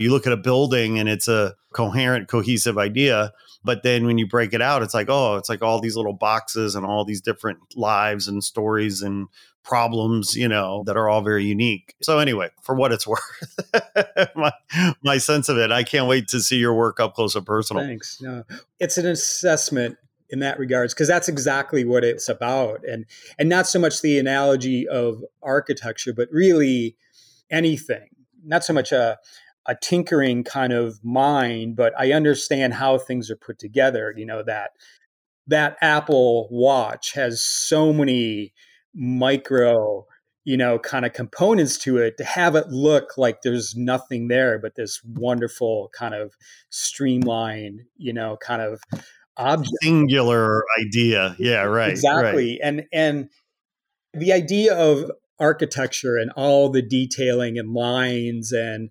[0.00, 3.32] you look at a building and it's a coherent cohesive idea
[3.62, 6.12] but then when you break it out it's like oh it's like all these little
[6.12, 9.28] boxes and all these different lives and stories and
[9.62, 11.94] problems, you know, that are all very unique.
[12.02, 13.70] So anyway, for what it's worth,
[14.34, 14.52] my,
[15.02, 17.84] my sense of it, I can't wait to see your work up close and personal.
[17.84, 18.20] Thanks.
[18.20, 18.44] No,
[18.78, 19.96] it's an assessment
[20.28, 23.04] in that regards because that's exactly what it's about and
[23.36, 26.94] and not so much the analogy of architecture but really
[27.50, 28.06] anything
[28.44, 29.18] not so much a
[29.70, 34.42] a tinkering kind of mind but i understand how things are put together you know
[34.42, 34.72] that
[35.46, 38.52] that apple watch has so many
[38.92, 40.04] micro
[40.44, 44.58] you know kind of components to it to have it look like there's nothing there
[44.58, 46.34] but this wonderful kind of
[46.70, 48.80] streamlined you know kind of
[49.36, 52.60] object singular idea yeah right exactly right.
[52.64, 53.28] and and
[54.14, 58.90] the idea of architecture and all the detailing and lines and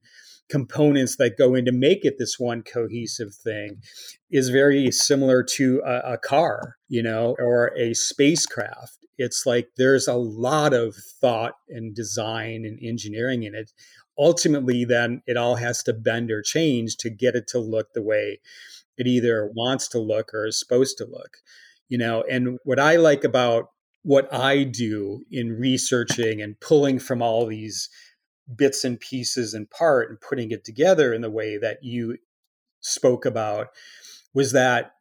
[0.49, 3.81] components that go in to make it this one cohesive thing
[4.31, 10.07] is very similar to a, a car you know or a spacecraft it's like there's
[10.07, 13.71] a lot of thought and design and engineering in it.
[14.17, 18.01] Ultimately, then it all has to bend or change to get it to look the
[18.01, 18.39] way
[18.97, 21.37] it either wants to look or is supposed to look.
[21.89, 23.67] You know, and what I like about
[24.03, 27.89] what I do in researching and pulling from all these
[28.55, 32.17] bits and pieces and part and putting it together in the way that you
[32.81, 33.67] spoke about
[34.33, 34.91] was that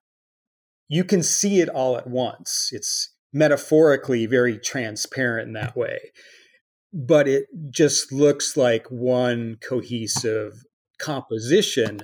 [0.88, 2.70] you can see it all at once.
[2.72, 5.98] It's metaphorically very transparent in that way.
[6.92, 10.64] But it just looks like one cohesive
[10.98, 12.00] composition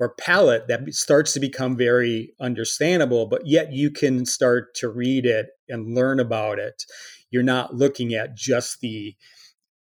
[0.00, 5.24] or palette that starts to become very understandable, but yet you can start to read
[5.24, 6.82] it and learn about it.
[7.30, 9.14] You're not looking at just the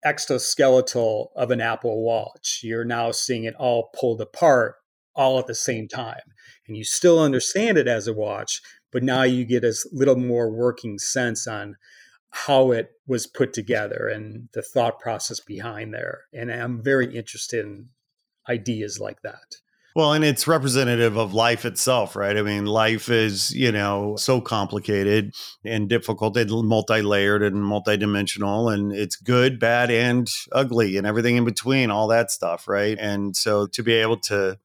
[0.05, 2.61] exoskeletal of an Apple Watch.
[2.63, 4.75] You're now seeing it all pulled apart
[5.15, 6.21] all at the same time.
[6.67, 8.61] And you still understand it as a watch,
[8.91, 11.75] but now you get a little more working sense on
[12.31, 16.21] how it was put together and the thought process behind there.
[16.33, 17.89] And I'm very interested in
[18.49, 19.57] ideas like that.
[19.95, 22.35] Well, and it's representative of life itself, right?
[22.35, 28.73] I mean, life is, you know, so complicated and difficult and multi layered and multidimensional,
[28.73, 32.97] and it's good, bad, and ugly, and everything in between, all that stuff, right?
[32.99, 34.57] And so to be able to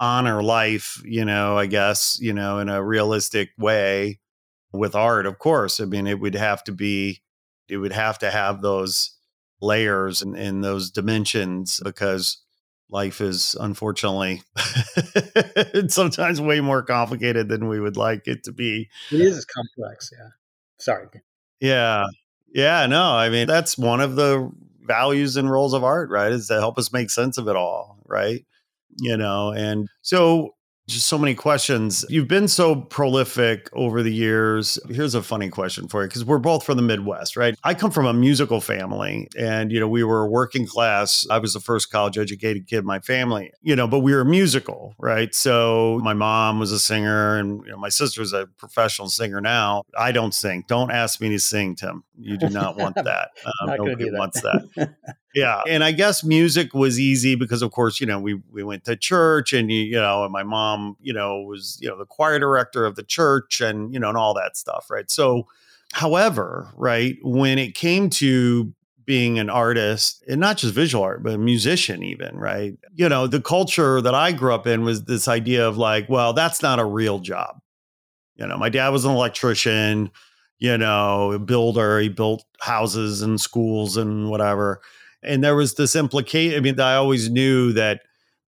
[0.00, 4.20] honor life, you know, I guess, you know, in a realistic way
[4.72, 5.80] with art, of course.
[5.80, 7.22] I mean, it would have to be,
[7.68, 9.16] it would have to have those
[9.60, 12.38] layers and in those dimensions because
[12.92, 14.42] life is unfortunately
[15.88, 18.88] sometimes way more complicated than we would like it to be.
[19.10, 20.28] It is complex, yeah.
[20.78, 21.08] Sorry.
[21.60, 22.04] Yeah.
[22.54, 24.50] Yeah, no, I mean that's one of the
[24.82, 26.32] values and roles of art, right?
[26.32, 28.44] Is to help us make sense of it all, right?
[28.98, 30.54] You know, and so
[30.92, 32.04] just so many questions.
[32.08, 34.78] You've been so prolific over the years.
[34.88, 37.58] Here's a funny question for you because we're both from the Midwest, right?
[37.64, 41.26] I come from a musical family and, you know, we were working class.
[41.30, 44.24] I was the first college educated kid in my family, you know, but we were
[44.24, 45.34] musical, right?
[45.34, 49.82] So my mom was a singer and, you know, my sister's a professional singer now.
[49.98, 50.64] I don't sing.
[50.68, 52.04] Don't ask me to sing, Tim.
[52.18, 53.30] You do not want that.
[53.44, 54.18] Um, not nobody that.
[54.18, 54.94] wants that.
[55.34, 55.62] Yeah.
[55.66, 58.96] And I guess music was easy because of course, you know, we we went to
[58.96, 62.84] church and you, know, and my mom, you know, was, you know, the choir director
[62.84, 65.10] of the church and, you know, and all that stuff, right?
[65.10, 65.46] So
[65.92, 68.72] however, right, when it came to
[69.04, 72.74] being an artist and not just visual art, but a musician, even, right?
[72.94, 76.32] You know, the culture that I grew up in was this idea of like, well,
[76.32, 77.58] that's not a real job.
[78.36, 80.10] You know, my dad was an electrician,
[80.58, 81.98] you know, a builder.
[81.98, 84.80] He built houses and schools and whatever
[85.22, 86.56] and there was this implication.
[86.56, 88.02] I mean, I always knew that,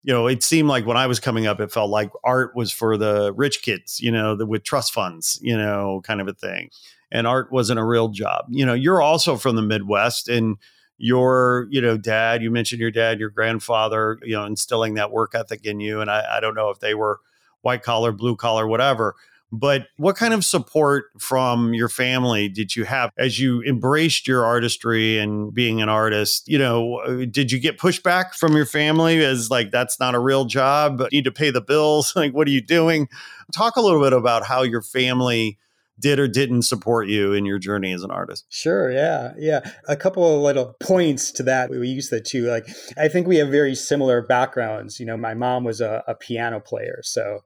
[0.03, 2.71] you know, it seemed like when I was coming up, it felt like art was
[2.71, 6.33] for the rich kids, you know, the, with trust funds, you know, kind of a
[6.33, 6.69] thing.
[7.11, 8.45] And art wasn't a real job.
[8.49, 10.57] You know, you're also from the Midwest and
[10.97, 15.33] your, you know, dad, you mentioned your dad, your grandfather, you know, instilling that work
[15.35, 15.99] ethic in you.
[15.99, 17.19] And I, I don't know if they were
[17.61, 19.15] white collar, blue collar, whatever,
[19.51, 24.45] but what kind of support from your family did you have as you embraced your
[24.45, 26.47] artistry and being an artist?
[26.47, 30.19] You know, uh, did you get pushback from your family as like, that's not a
[30.19, 32.13] real job, you need to pay the bills?
[32.15, 33.09] like, what are you doing?
[33.51, 35.57] Talk a little bit about how your family
[35.99, 38.45] did or didn't support you in your journey as an artist.
[38.49, 39.33] Sure, yeah.
[39.37, 39.59] Yeah.
[39.87, 41.69] A couple of little points to that.
[41.69, 42.45] We use the two.
[42.45, 44.99] Like I think we have very similar backgrounds.
[44.99, 47.01] You know, my mom was a, a piano player.
[47.03, 47.43] So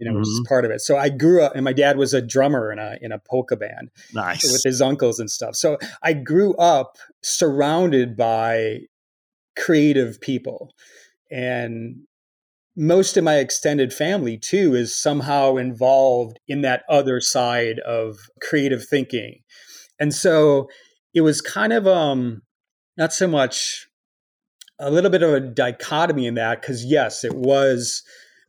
[0.00, 0.20] you know, mm-hmm.
[0.20, 0.48] which is mm-hmm.
[0.48, 0.80] part of it.
[0.80, 3.56] So I grew up, and my dad was a drummer in a in a polka
[3.56, 5.54] band, nice with his uncles and stuff.
[5.54, 8.80] So I grew up surrounded by
[9.56, 10.72] creative people,
[11.30, 12.02] and
[12.76, 18.86] most of my extended family too is somehow involved in that other side of creative
[18.86, 19.42] thinking,
[20.00, 20.68] and so
[21.12, 22.40] it was kind of um
[22.96, 23.86] not so much
[24.78, 28.02] a little bit of a dichotomy in that because yes, it was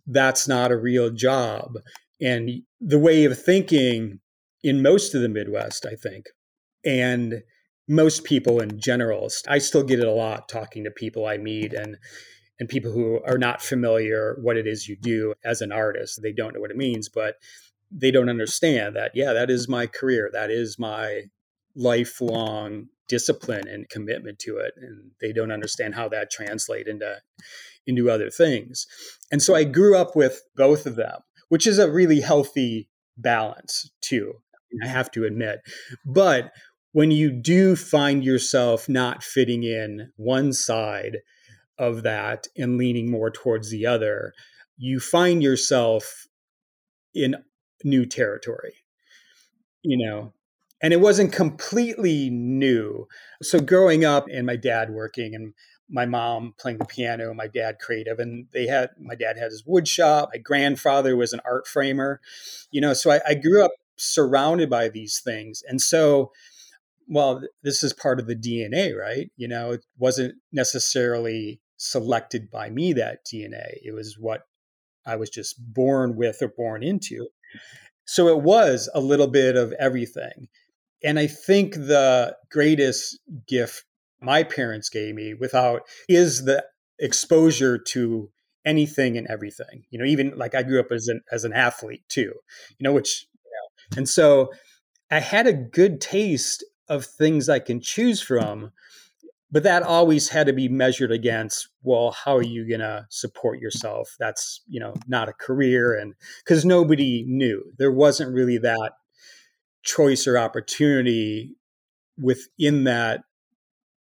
[0.08, 1.78] that's not a real job.
[2.22, 4.20] And the way of thinking
[4.64, 6.28] in most of the Midwest, I think,
[6.86, 7.41] and
[7.88, 11.74] most people in general, I still get it a lot talking to people I meet
[11.74, 11.97] and
[12.60, 16.22] and people who are not familiar what it is you do as an artist.
[16.22, 17.38] They don't know what it means, but
[17.91, 20.30] they don't understand that, yeah, that is my career.
[20.32, 21.24] That is my
[21.76, 24.74] lifelong discipline and commitment to it.
[24.78, 27.18] And they don't understand how that translates into
[27.88, 28.86] into other things.
[29.32, 31.20] And so I grew up with both of them,
[31.50, 34.34] which is a really healthy balance too,
[34.84, 35.60] I have to admit.
[36.06, 36.52] But
[36.94, 41.18] when you do find yourself not fitting in one side
[41.78, 44.34] of that and leaning more towards the other,
[44.78, 46.28] you find yourself
[47.14, 47.36] in
[47.84, 48.74] new territory.
[49.84, 50.34] You know,
[50.82, 53.08] and it wasn't completely new.
[53.42, 55.54] So growing up and my dad working and
[55.92, 59.66] my mom playing the piano, my dad creative, and they had my dad had his
[59.66, 60.30] wood shop.
[60.34, 62.22] My grandfather was an art framer,
[62.72, 62.94] you know.
[62.94, 66.32] So I, I grew up surrounded by these things, and so
[67.08, 69.30] well, this is part of the DNA, right?
[69.36, 73.80] You know, it wasn't necessarily selected by me that DNA.
[73.84, 74.44] It was what
[75.06, 77.28] I was just born with or born into.
[78.06, 80.48] So it was a little bit of everything.
[81.04, 83.84] And I think the greatest gift
[84.22, 86.64] my parents gave me without is the
[87.00, 88.30] exposure to
[88.66, 89.84] anything and everything.
[89.90, 92.34] You know, even like I grew up as an as an athlete too.
[92.78, 94.52] You know, which you know, and so
[95.10, 98.72] I had a good taste of things I can choose from,
[99.52, 103.60] but that always had to be measured against well, how are you going to support
[103.60, 104.16] yourself?
[104.20, 106.14] That's, you know, not a career and
[106.46, 107.74] cuz nobody knew.
[107.78, 108.94] There wasn't really that
[109.84, 111.56] choice or opportunity
[112.18, 113.24] within that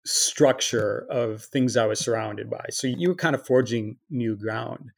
[0.05, 2.65] structure of things I was surrounded by.
[2.69, 4.91] So you were kind of forging new ground.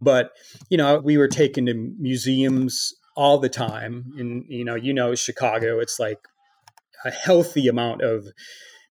[0.00, 0.32] But,
[0.68, 4.12] you know, we were taken to museums all the time.
[4.18, 6.18] And, you know, you know, Chicago, it's like
[7.04, 8.32] a healthy amount of oh,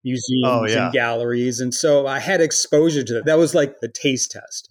[0.04, 0.84] museums oh, yeah.
[0.84, 1.60] and galleries.
[1.60, 3.24] And so I had exposure to that.
[3.24, 4.68] That was like the taste test.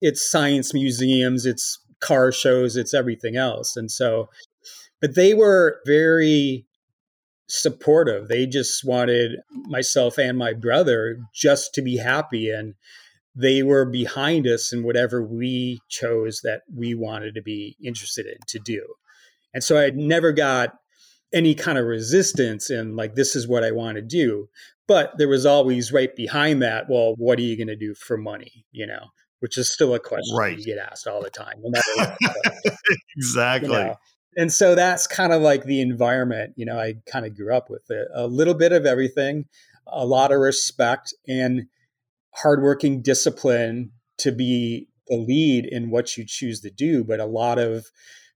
[0.00, 3.76] It's science museums, it's car shows, it's everything else.
[3.76, 4.28] And so,
[5.00, 6.66] but they were very
[7.48, 8.28] supportive.
[8.28, 12.74] They just wanted myself and my brother just to be happy and
[13.34, 18.38] they were behind us in whatever we chose that we wanted to be interested in
[18.48, 18.82] to do.
[19.52, 20.74] And so I never got
[21.32, 24.48] any kind of resistance in like this is what I want to do.
[24.88, 28.16] But there was always right behind that, well, what are you going to do for
[28.16, 29.06] money, you know?
[29.40, 30.56] Which is still a question right.
[30.56, 32.16] you get asked all the time, no what.
[33.16, 33.68] exactly.
[33.68, 33.96] You know?
[34.36, 37.70] And so that's kind of like the environment you know i kind of grew up
[37.70, 38.08] with it.
[38.14, 39.46] A little bit of everything
[39.86, 41.66] a lot of respect and
[42.34, 47.58] hardworking discipline to be the lead in what you choose to do but a lot
[47.58, 47.86] of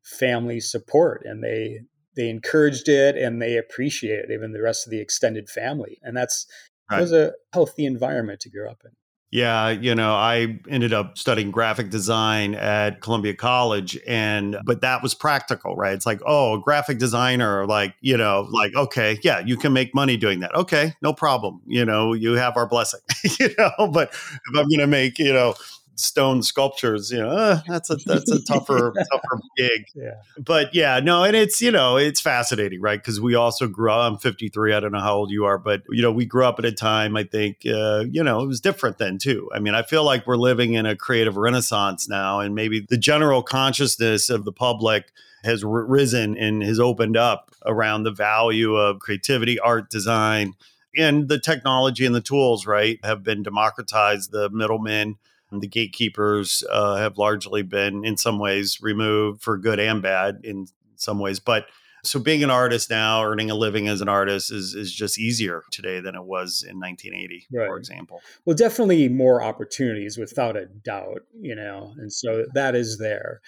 [0.02, 1.80] family support and they
[2.16, 5.98] they encouraged it and they appreciated it, even the rest of the extended family.
[6.02, 6.46] And that's
[6.90, 7.00] right.
[7.00, 8.90] was a healthy environment to grow up in
[9.30, 15.04] yeah, you know, I ended up studying graphic design at Columbia College and but that
[15.04, 15.94] was practical, right?
[15.94, 19.94] It's like, oh, a graphic designer like, you know, like okay, yeah, you can make
[19.94, 20.52] money doing that.
[20.54, 21.60] Okay, no problem.
[21.66, 23.00] You know, you have our blessing.
[23.38, 25.54] you know, but if I'm going to make, you know,
[26.00, 29.86] stone sculptures, you know, uh, that's a that's a tougher tougher gig.
[29.94, 30.14] Yeah.
[30.38, 32.98] But yeah, no, and it's you know it's fascinating, right?
[32.98, 34.10] Because we also grew up.
[34.10, 34.74] I'm 53.
[34.74, 36.72] I don't know how old you are, but you know we grew up at a
[36.72, 37.16] time.
[37.16, 39.50] I think uh, you know it was different then too.
[39.54, 42.98] I mean, I feel like we're living in a creative renaissance now, and maybe the
[42.98, 45.12] general consciousness of the public
[45.44, 50.54] has risen and has opened up around the value of creativity, art, design.
[50.96, 54.32] And the technology and the tools, right, have been democratized.
[54.32, 55.16] The middlemen
[55.50, 60.66] the gatekeepers uh, have largely been, in some ways, removed for good and bad in
[60.96, 61.40] some ways.
[61.40, 61.66] But
[62.04, 65.62] so being an artist now, earning a living as an artist is, is just easier
[65.70, 67.66] today than it was in 1980, right.
[67.66, 68.20] for example.
[68.44, 73.40] Well, definitely more opportunities without a doubt, you know, and so that is there.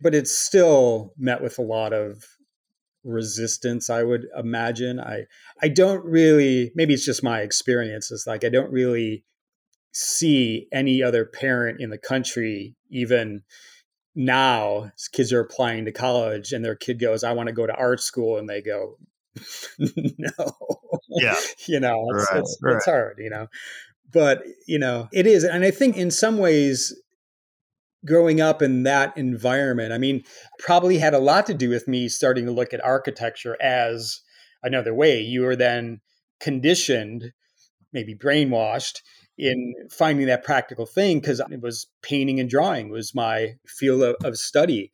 [0.00, 2.24] But it's still met with a lot of
[3.04, 4.98] resistance, I would imagine.
[4.98, 5.24] I
[5.62, 8.10] I don't really maybe it's just my experience.
[8.10, 9.24] It's like I don't really
[9.94, 13.42] see any other parent in the country even
[14.14, 17.74] now kids are applying to college and their kid goes i want to go to
[17.74, 18.96] art school and they go
[19.78, 20.30] no.
[21.08, 21.34] Yeah.
[21.66, 22.76] You know it's, right, it's, right.
[22.76, 23.48] it's hard you know?
[24.12, 26.94] But you know it is and i think in some ways
[28.04, 30.22] growing up in that environment i mean
[30.58, 34.20] probably had a lot to do with me starting to look at architecture as
[34.64, 35.20] another way.
[35.20, 36.00] You were then
[36.40, 37.32] conditioned
[37.92, 39.02] maybe brainwashed
[39.36, 44.16] in finding that practical thing because it was painting and drawing was my field of,
[44.22, 44.92] of study.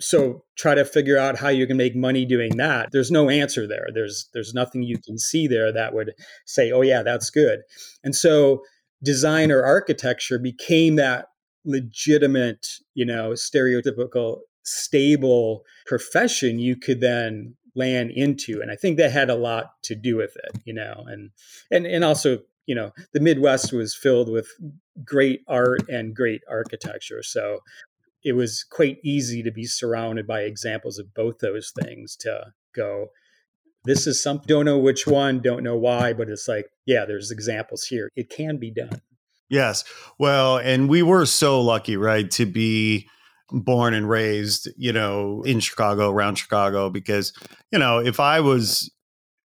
[0.00, 2.90] So try to figure out how you can make money doing that.
[2.90, 3.88] There's no answer there.
[3.94, 6.12] There's there's nothing you can see there that would
[6.46, 7.60] say oh yeah that's good.
[8.02, 8.62] And so
[9.02, 11.26] design or architecture became that
[11.64, 19.10] legitimate you know stereotypical stable profession you could then land into and i think that
[19.10, 21.30] had a lot to do with it you know and
[21.70, 24.48] and and also you know the midwest was filled with
[25.04, 27.58] great art and great architecture so
[28.22, 33.08] it was quite easy to be surrounded by examples of both those things to go
[33.84, 37.30] this is some don't know which one don't know why but it's like yeah there's
[37.30, 38.08] examples here.
[38.16, 39.00] It can be done.
[39.48, 39.84] Yes.
[40.18, 43.08] Well and we were so lucky right to be
[43.50, 47.32] born and raised you know in chicago around chicago because
[47.70, 48.90] you know if i was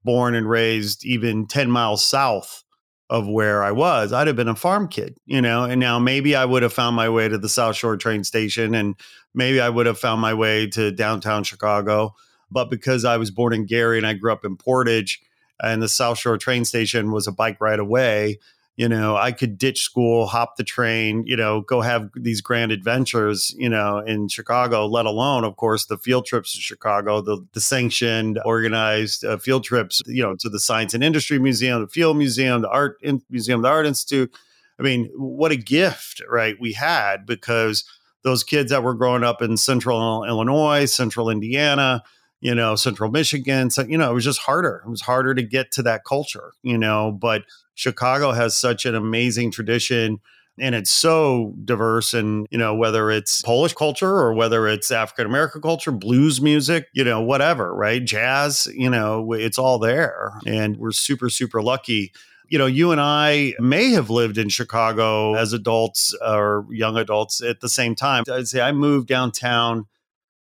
[0.03, 2.63] born and raised even 10 miles south
[3.09, 6.35] of where I was, I'd have been a farm kid, you know, and now maybe
[6.35, 8.95] I would have found my way to the South Shore train station and
[9.33, 12.15] maybe I would have found my way to downtown Chicago.
[12.51, 15.21] But because I was born in Gary and I grew up in Portage
[15.61, 18.39] and the South Shore train station was a bike ride away,
[18.77, 22.71] you know i could ditch school hop the train you know go have these grand
[22.71, 27.45] adventures you know in chicago let alone of course the field trips to chicago the,
[27.53, 31.87] the sanctioned organized uh, field trips you know to the science and industry museum the
[31.87, 34.31] field museum the art in, museum the art institute.
[34.79, 37.83] I mean what a gift right we had because
[38.23, 42.03] those kids that were growing up in central illinois central indiana
[42.41, 44.83] you know central michigan so you know it was just harder.
[44.85, 47.41] It was harder to get to that culture you know but
[47.77, 50.19] Chicago has such an amazing tradition
[50.59, 55.27] and it's so diverse and you know whether it's polish culture or whether it's african
[55.27, 58.03] american culture blues music you know whatever right?
[58.03, 62.11] Jazz you know it's all there and we're super super lucky.
[62.49, 67.41] You know you and i may have lived in chicago as adults or young adults
[67.43, 68.23] at the same time.
[68.31, 69.85] I'd say i moved downtown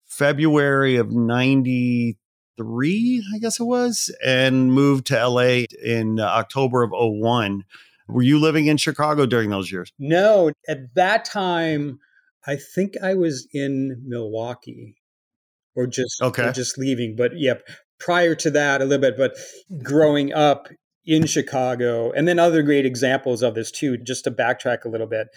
[0.05, 2.17] february of 90
[2.57, 7.65] three, I guess it was, and moved to LA in uh, October of 01.
[8.09, 9.93] Were you living in Chicago during those years?
[9.99, 11.99] No, at that time,
[12.47, 14.97] I think I was in Milwaukee
[15.75, 16.49] or just okay.
[16.49, 17.17] or just leaving.
[17.17, 17.55] But yeah,
[17.99, 19.37] prior to that a little bit, but
[19.83, 20.69] growing up
[21.07, 25.07] in Chicago, and then other great examples of this too, just to backtrack a little
[25.07, 25.29] bit.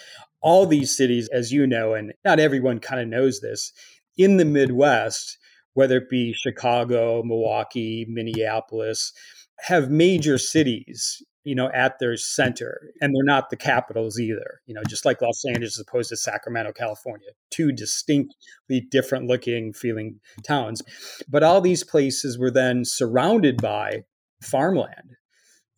[0.41, 3.73] All these cities, as you know, and not everyone kind of knows this,
[4.17, 5.37] in the Midwest,
[5.77, 9.13] whether it be Chicago, Milwaukee, Minneapolis,
[9.59, 12.91] have major cities you know, at their center.
[12.99, 16.17] And they're not the capitals either, you know, just like Los Angeles as opposed to
[16.17, 20.81] Sacramento, California, two distinctly different looking feeling towns.
[21.29, 24.03] But all these places were then surrounded by
[24.43, 25.15] farmland,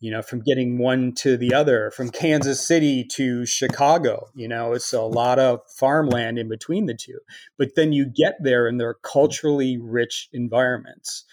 [0.00, 4.72] you know, from getting one to the other, from Kansas City to Chicago, you know,
[4.72, 7.18] it's a lot of farmland in between the two.
[7.58, 11.24] But then you get there and they're culturally rich environments.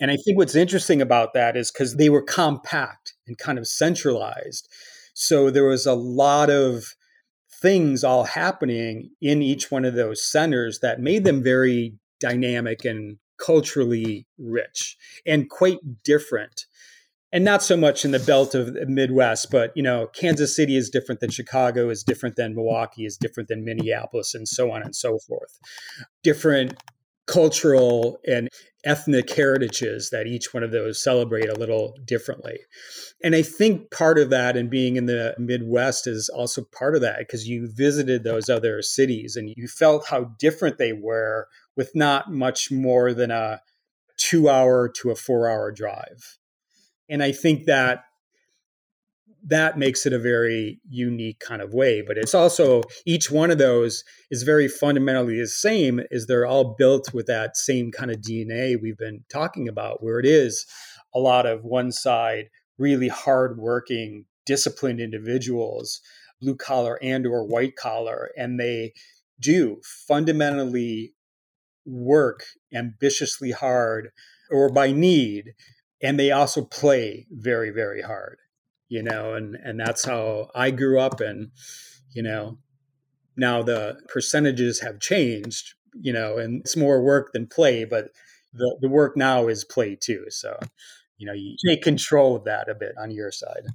[0.00, 3.68] And I think what's interesting about that is because they were compact and kind of
[3.68, 4.68] centralized.
[5.14, 6.94] So there was a lot of
[7.60, 13.18] things all happening in each one of those centers that made them very dynamic and
[13.38, 14.96] culturally rich
[15.26, 16.66] and quite different.
[17.32, 20.76] And not so much in the belt of the Midwest, but you know, Kansas City
[20.76, 24.82] is different than Chicago, is different than Milwaukee, is different than Minneapolis, and so on
[24.82, 25.58] and so forth.
[26.24, 26.74] Different
[27.26, 28.48] cultural and
[28.84, 32.58] ethnic heritages that each one of those celebrate a little differently.
[33.22, 37.02] And I think part of that and being in the Midwest is also part of
[37.02, 41.92] that because you visited those other cities and you felt how different they were with
[41.94, 43.60] not much more than a
[44.16, 46.38] two hour to a four hour drive.
[47.10, 48.04] And I think that
[49.42, 52.02] that makes it a very unique kind of way.
[52.06, 56.74] But it's also each one of those is very fundamentally the same, is they're all
[56.78, 60.66] built with that same kind of DNA we've been talking about, where it is
[61.14, 66.00] a lot of one side, really hardworking, disciplined individuals,
[66.40, 68.92] blue collar and or white collar, and they
[69.40, 71.14] do fundamentally
[71.86, 72.44] work
[72.74, 74.10] ambitiously hard
[74.50, 75.54] or by need
[76.02, 78.38] and they also play very very hard
[78.90, 81.52] you know, and and that's how I grew up, and
[82.12, 82.58] you know,
[83.36, 88.08] now the percentages have changed, you know, and it's more work than play, but
[88.52, 90.26] the the work now is play too.
[90.30, 90.58] So,
[91.18, 93.66] you know, you take control of that a bit on your side.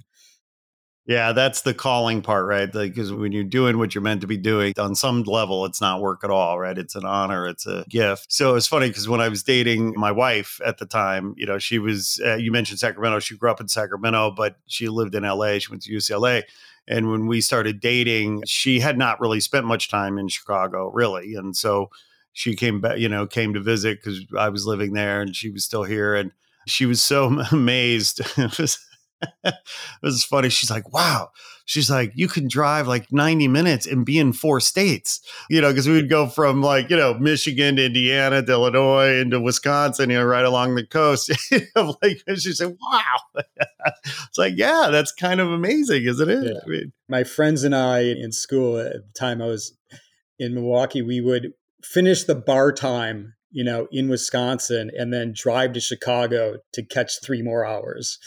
[1.06, 2.70] Yeah, that's the calling part, right?
[2.70, 5.80] Because like, when you're doing what you're meant to be doing, on some level, it's
[5.80, 6.76] not work at all, right?
[6.76, 8.32] It's an honor, it's a gift.
[8.32, 11.58] So it's funny because when I was dating my wife at the time, you know,
[11.58, 13.20] she was, uh, you mentioned Sacramento.
[13.20, 15.58] She grew up in Sacramento, but she lived in LA.
[15.60, 16.42] She went to UCLA.
[16.88, 21.36] And when we started dating, she had not really spent much time in Chicago, really.
[21.36, 21.88] And so
[22.32, 25.50] she came back, you know, came to visit because I was living there and she
[25.50, 26.16] was still here.
[26.16, 26.32] And
[26.66, 28.22] she was so amazed.
[29.44, 29.54] it
[30.02, 30.48] was funny.
[30.48, 31.30] She's like, wow.
[31.64, 35.70] She's like, you can drive like 90 minutes and be in four states, you know,
[35.70, 40.10] because we would go from like, you know, Michigan to Indiana to Illinois into Wisconsin,
[40.10, 41.30] you know, right along the coast.
[42.02, 43.42] like, she said, wow.
[44.04, 46.44] it's like, yeah, that's kind of amazing, isn't it?
[46.44, 46.60] Yeah.
[46.64, 49.76] I mean, My friends and I in school at the time I was
[50.38, 51.52] in Milwaukee, we would
[51.82, 57.22] finish the bar time you know, in Wisconsin and then drive to Chicago to catch
[57.22, 58.18] three more hours.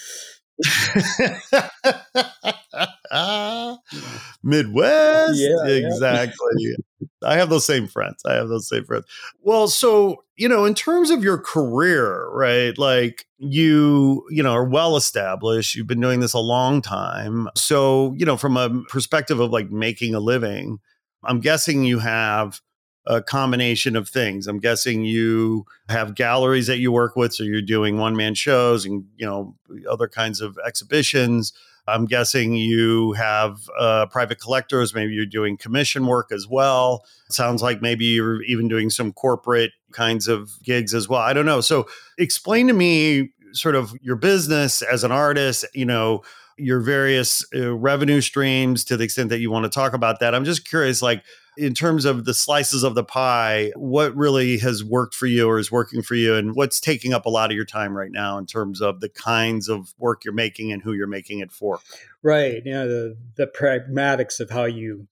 [4.44, 5.40] Midwest.
[5.40, 6.54] Yeah, exactly.
[6.58, 6.76] Yeah.
[7.24, 8.22] I have those same friends.
[8.26, 9.06] I have those same friends.
[9.42, 12.78] Well, so, you know, in terms of your career, right?
[12.78, 15.76] Like you, you know, are well established.
[15.76, 17.50] You've been doing this a long time.
[17.56, 20.80] So, you know, from a perspective of like making a living,
[21.24, 22.62] I'm guessing you have
[23.10, 24.48] a combination of things.
[24.48, 28.86] I'm guessing you have galleries that you work with, so you're doing one man shows
[28.86, 29.56] and you know
[29.90, 31.52] other kinds of exhibitions.
[31.88, 34.94] I'm guessing you have uh, private collectors.
[34.94, 37.04] Maybe you're doing commission work as well.
[37.30, 41.22] Sounds like maybe you're even doing some corporate kinds of gigs as well.
[41.22, 41.62] I don't know.
[41.62, 41.88] So
[42.20, 45.66] explain to me sort of your business as an artist.
[45.74, 46.22] You know
[46.60, 50.36] your various uh, revenue streams to the extent that you want to talk about that.
[50.36, 51.24] I'm just curious, like
[51.60, 55.60] in terms of the slices of the pie, what really has worked for you or
[55.60, 58.38] is working for you, and what's taking up a lot of your time right now
[58.38, 61.80] in terms of the kinds of work you're making and who you're making it for?
[62.24, 62.62] Right.
[62.66, 65.08] You know, the, the pragmatics of how you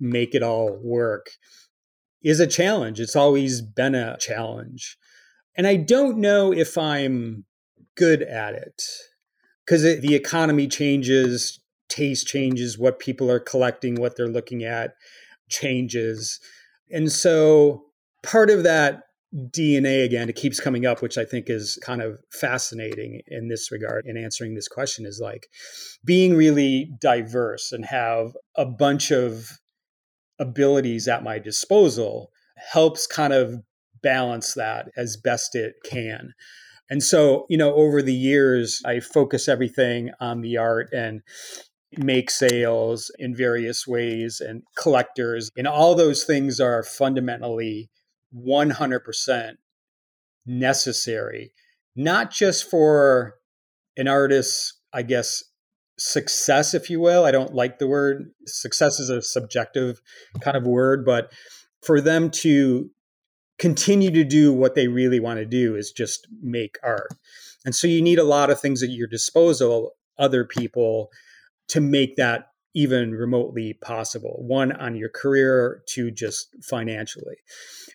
[0.00, 1.30] make it all work
[2.20, 2.98] is a challenge.
[2.98, 4.98] It's always been a challenge.
[5.56, 7.44] And I don't know if I'm
[7.94, 8.82] good at it
[9.64, 14.94] because the economy changes, taste changes, what people are collecting, what they're looking at
[15.52, 16.40] changes.
[16.90, 17.84] And so
[18.22, 19.02] part of that
[19.34, 23.70] DNA again, it keeps coming up, which I think is kind of fascinating in this
[23.70, 25.48] regard in answering this question is like
[26.04, 29.58] being really diverse and have a bunch of
[30.38, 33.62] abilities at my disposal helps kind of
[34.02, 36.34] balance that as best it can.
[36.90, 41.22] And so, you know, over the years, I focus everything on the art and
[41.98, 45.50] make sales in various ways and collectors.
[45.56, 47.90] And all those things are fundamentally
[48.34, 49.52] 100%
[50.46, 51.52] necessary,
[51.94, 53.34] not just for
[53.96, 55.44] an artist's, I guess,
[55.98, 57.24] success, if you will.
[57.24, 60.00] I don't like the word success is a subjective
[60.40, 61.32] kind of word, but
[61.82, 62.90] for them to
[63.58, 67.08] continue to do what they really want to do is just make art.
[67.64, 71.10] And so you need a lot of things at your disposal, other people,
[71.68, 74.36] to make that even remotely possible.
[74.38, 77.36] One on your career, two just financially.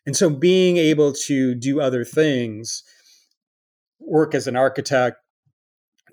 [0.06, 2.84] And so being able to do other things,
[4.00, 5.18] work as an architect,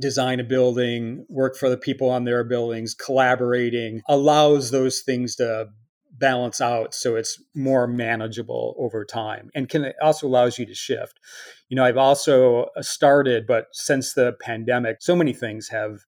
[0.00, 5.68] design a building, work for the people on their buildings, collaborating allows those things to
[6.16, 11.18] balance out so it's more manageable over time and can also allows you to shift.
[11.68, 16.00] You know, I've also uh, started but since the pandemic so many things have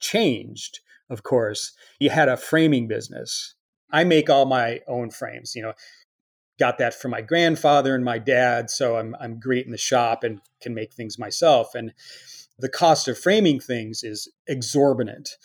[0.00, 0.80] changed,
[1.10, 1.72] of course.
[1.98, 3.54] You had a framing business.
[3.92, 5.74] I make all my own frames, you know.
[6.58, 10.22] Got that from my grandfather and my dad, so I'm I'm great in the shop
[10.22, 11.92] and can make things myself and
[12.60, 15.36] the cost of framing things is exorbitant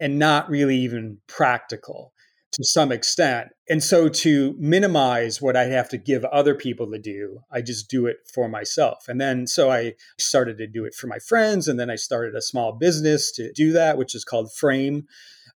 [0.00, 2.12] and not really even practical
[2.54, 3.48] to some extent.
[3.68, 7.88] And so to minimize what I have to give other people to do, I just
[7.88, 9.08] do it for myself.
[9.08, 12.34] And then so I started to do it for my friends and then I started
[12.34, 15.06] a small business to do that which is called Frame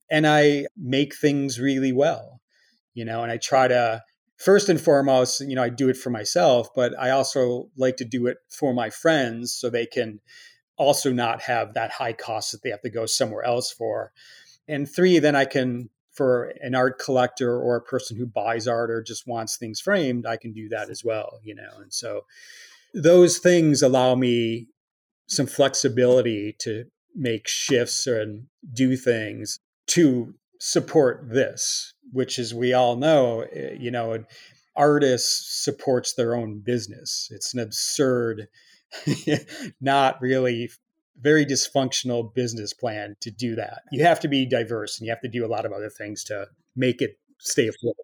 [0.10, 2.42] and I make things really well.
[2.94, 4.02] You know, and I try to
[4.38, 8.06] first and foremost, you know, I do it for myself, but I also like to
[8.06, 10.20] do it for my friends so they can
[10.78, 14.12] also not have that high cost that they have to go somewhere else for.
[14.68, 18.90] And three, then I can, for an art collector or a person who buys art
[18.90, 21.70] or just wants things framed, I can do that as well, you know.
[21.80, 22.26] And so
[22.94, 24.68] those things allow me
[25.28, 32.96] some flexibility to make shifts and do things to support this, which as we all
[32.96, 34.26] know, eh, you know, an
[34.76, 37.30] artist supports their own business.
[37.32, 38.48] It's an absurd
[39.82, 40.72] not really
[41.20, 43.82] very dysfunctional business plan to do that.
[43.92, 46.24] You have to be diverse and you have to do a lot of other things
[46.26, 47.96] to make it stay afloat.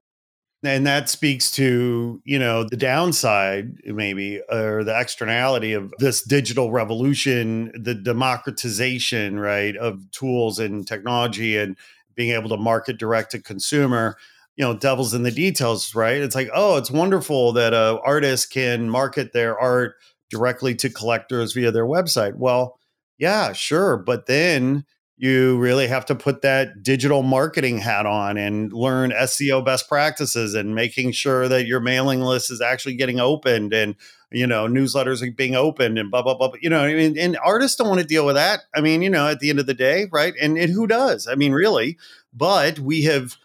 [0.66, 6.72] And that speaks to, you know, the downside, maybe, or the externality of this digital
[6.72, 11.76] revolution, the democratization, right, of tools and technology and
[12.16, 14.16] being able to market direct to consumer.
[14.56, 16.22] You know, devil's in the details, right?
[16.22, 19.96] It's like, oh, it's wonderful that a artist can market their art
[20.30, 22.36] directly to collectors via their website.
[22.36, 22.80] Well,
[23.24, 23.96] yeah, sure.
[23.96, 24.84] But then
[25.16, 30.54] you really have to put that digital marketing hat on and learn SEO best practices
[30.54, 33.96] and making sure that your mailing list is actually getting opened and
[34.30, 36.52] you know newsletters are being opened and blah blah blah.
[36.62, 38.64] You know, I mean, and artists don't want to deal with that.
[38.76, 40.34] I mean, you know, at the end of the day, right?
[40.42, 41.26] And, and who does?
[41.26, 41.98] I mean, really.
[42.34, 43.38] But we have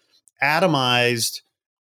[0.42, 1.42] atomized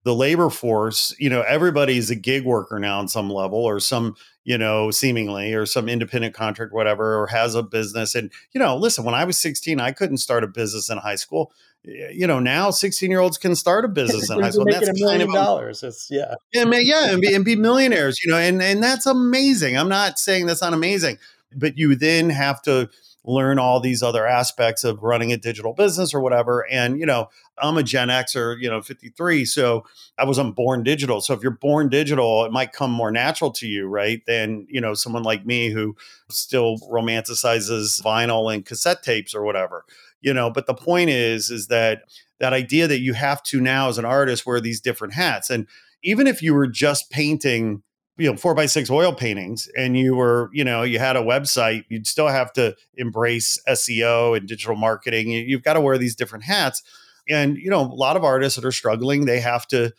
[0.03, 1.15] the labor force.
[1.21, 4.17] You know, everybody's a gig worker now on some level or some
[4.47, 8.15] you know, seemingly, or some independent contract, whatever, or has a business.
[8.15, 11.17] And, you know, listen, when I was 16, I couldn't start a business in high
[11.17, 11.53] school.
[11.83, 14.65] You know, now 16 year olds can start a business in high school.
[14.71, 15.83] That's a million kind of dollars.
[15.83, 16.37] It's, yeah.
[16.55, 19.77] Yeah, yeah, and be, and be millionaires, you know, and, and that's amazing.
[19.77, 21.19] I'm not saying that's not amazing,
[21.53, 22.89] but you then have to
[23.25, 26.65] learn all these other aspects of running a digital business or whatever.
[26.71, 29.45] And, you know, I'm a Gen X or, you know, 53.
[29.45, 29.85] So
[30.19, 31.21] I wasn't born digital.
[31.21, 34.23] So if you're born digital, it might come more natural to you, right?
[34.27, 35.97] Than, you know, someone like me who
[36.31, 39.85] still romanticizes vinyl and cassette tapes or whatever.
[40.21, 42.03] You know, but the point is, is that
[42.41, 45.51] that idea that you have to now as an artist wear these different hats.
[45.51, 45.67] And
[46.03, 47.83] even if you were just painting
[48.19, 51.23] you know four by six oil paintings and you were you know you had a
[51.23, 56.15] website you'd still have to embrace seo and digital marketing you've got to wear these
[56.15, 56.83] different hats
[57.29, 59.93] and you know a lot of artists that are struggling they have to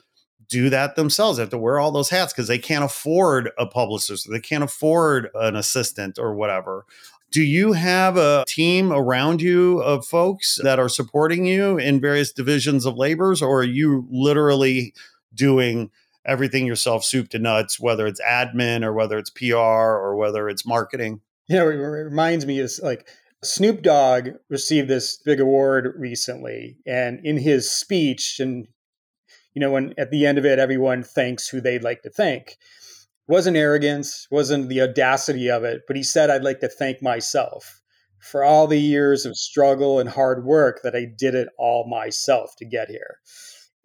[0.50, 3.66] do that themselves they have to wear all those hats because they can't afford a
[3.66, 6.86] publicist they can't afford an assistant or whatever
[7.32, 12.32] do you have a team around you of folks that are supporting you in various
[12.32, 14.94] divisions of labors or are you literally
[15.34, 15.92] doing
[16.28, 20.66] everything yourself, soup to nuts, whether it's admin or whether it's PR or whether it's
[20.66, 21.22] marketing.
[21.48, 23.08] You know, it reminds me is like
[23.48, 28.68] Snoop Dogg received this big award recently, and in his speech, and
[29.54, 32.58] you know, when at the end of it, everyone thanks who they'd like to thank.
[33.28, 37.82] wasn't arrogance, wasn't the audacity of it, but he said, "I'd like to thank myself."
[38.20, 42.56] For all the years of struggle and hard work that I did it all myself
[42.58, 43.20] to get here.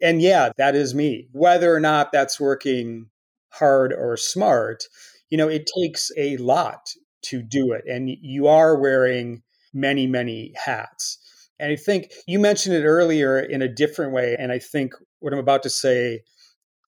[0.01, 1.29] And yeah, that is me.
[1.31, 3.09] Whether or not that's working
[3.49, 4.85] hard or smart,
[5.29, 6.89] you know, it takes a lot
[7.23, 7.83] to do it.
[7.87, 9.43] And you are wearing
[9.73, 11.17] many, many hats.
[11.59, 14.35] And I think you mentioned it earlier in a different way.
[14.37, 16.21] And I think what I'm about to say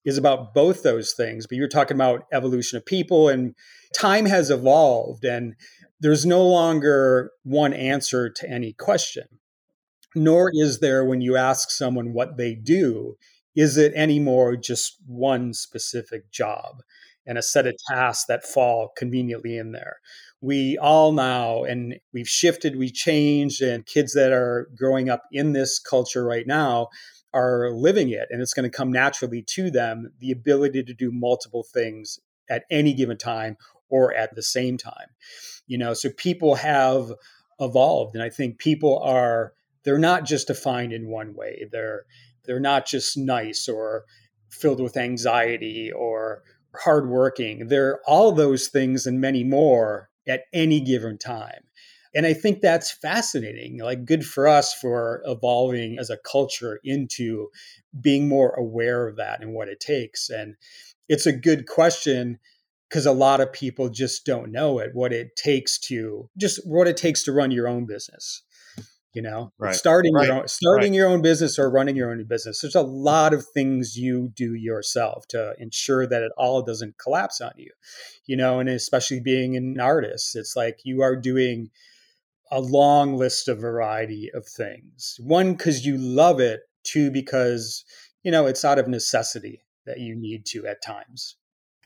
[0.03, 1.47] is about both those things.
[1.47, 3.55] But you're talking about evolution of people, and
[3.93, 5.55] time has evolved, and
[5.99, 9.23] there's no longer one answer to any question.
[10.15, 13.15] Nor is there when you ask someone what they do,
[13.55, 16.81] is it anymore just one specific job
[17.25, 19.97] and a set of tasks that fall conveniently in there?
[20.41, 25.53] We all now, and we've shifted, we changed, and kids that are growing up in
[25.53, 26.89] this culture right now
[27.35, 31.11] are living it and it's going to come naturally to them the ability to do
[31.11, 32.17] multiple things
[32.49, 33.57] at any given time
[33.89, 35.07] or at the same time
[35.67, 37.11] you know so people have
[37.59, 39.51] evolved and i think people are
[39.83, 42.05] they're not just defined in one way they're
[42.45, 44.05] they're not just nice or
[44.49, 46.41] filled with anxiety or
[46.83, 51.65] hardworking they're all those things and many more at any given time
[52.15, 53.79] and I think that's fascinating.
[53.79, 57.49] Like, good for us for evolving as a culture into
[57.99, 60.29] being more aware of that and what it takes.
[60.29, 60.55] And
[61.09, 62.39] it's a good question
[62.89, 66.87] because a lot of people just don't know it, what it takes to just what
[66.87, 68.43] it takes to run your own business.
[69.15, 69.73] You know, right.
[69.73, 70.27] starting right.
[70.27, 70.97] your own, starting right.
[70.97, 72.59] your own business or running your own business.
[72.59, 77.39] There's a lot of things you do yourself to ensure that it all doesn't collapse
[77.39, 77.71] on you.
[78.25, 81.69] You know, and especially being an artist, it's like you are doing
[82.51, 85.15] a long list of variety of things.
[85.19, 86.59] One, because you love it.
[86.83, 87.83] Two, because,
[88.21, 91.37] you know, it's out of necessity that you need to at times.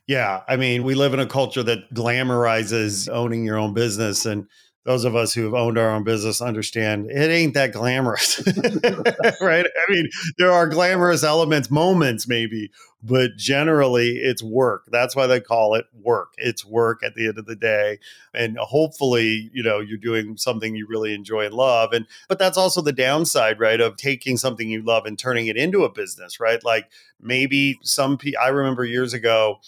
[0.07, 0.41] Yeah.
[0.47, 4.25] I mean, we live in a culture that glamorizes owning your own business.
[4.25, 4.47] And
[4.85, 8.41] those of us who have owned our own business understand it ain't that glamorous,
[9.41, 9.65] right?
[9.65, 12.71] I mean, there are glamorous elements, moments maybe,
[13.03, 14.85] but generally it's work.
[14.91, 16.33] That's why they call it work.
[16.37, 17.99] It's work at the end of the day.
[18.33, 21.93] And hopefully, you know, you're doing something you really enjoy and love.
[21.93, 23.79] And, but that's also the downside, right?
[23.79, 26.63] Of taking something you love and turning it into a business, right?
[26.63, 26.89] Like
[27.21, 29.59] maybe some people, I remember years ago,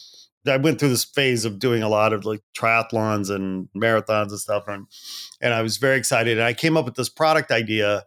[0.48, 4.40] I went through this phase of doing a lot of like triathlons and marathons and
[4.40, 4.68] stuff.
[4.68, 4.88] And,
[5.40, 6.38] and I was very excited.
[6.38, 8.06] And I came up with this product idea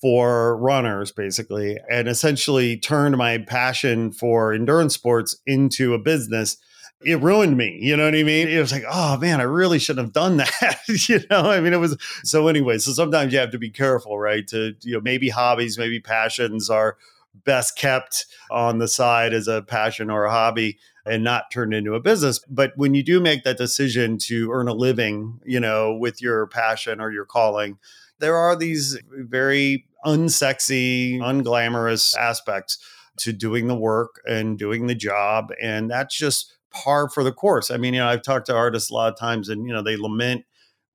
[0.00, 6.56] for runners, basically, and essentially turned my passion for endurance sports into a business.
[7.04, 7.78] It ruined me.
[7.80, 8.48] You know what I mean?
[8.48, 10.78] It was like, oh man, I really shouldn't have done that.
[11.08, 12.78] you know, I mean, it was so anyway.
[12.78, 14.46] So sometimes you have to be careful, right?
[14.48, 16.96] To, you know, maybe hobbies, maybe passions are
[17.44, 21.94] best kept on the side as a passion or a hobby and not turned into
[21.94, 22.40] a business.
[22.48, 26.46] But when you do make that decision to earn a living, you know, with your
[26.46, 27.78] passion or your calling,
[28.18, 32.78] there are these very unsexy, unglamorous aspects
[33.18, 35.52] to doing the work and doing the job.
[35.60, 37.70] And that's just par for the course.
[37.70, 39.82] I mean, you know, I've talked to artists a lot of times and, you know,
[39.82, 40.44] they lament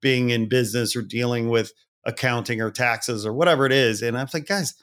[0.01, 1.73] being in business or dealing with
[2.05, 4.01] accounting or taxes or whatever it is.
[4.01, 4.73] And I'm like, guys,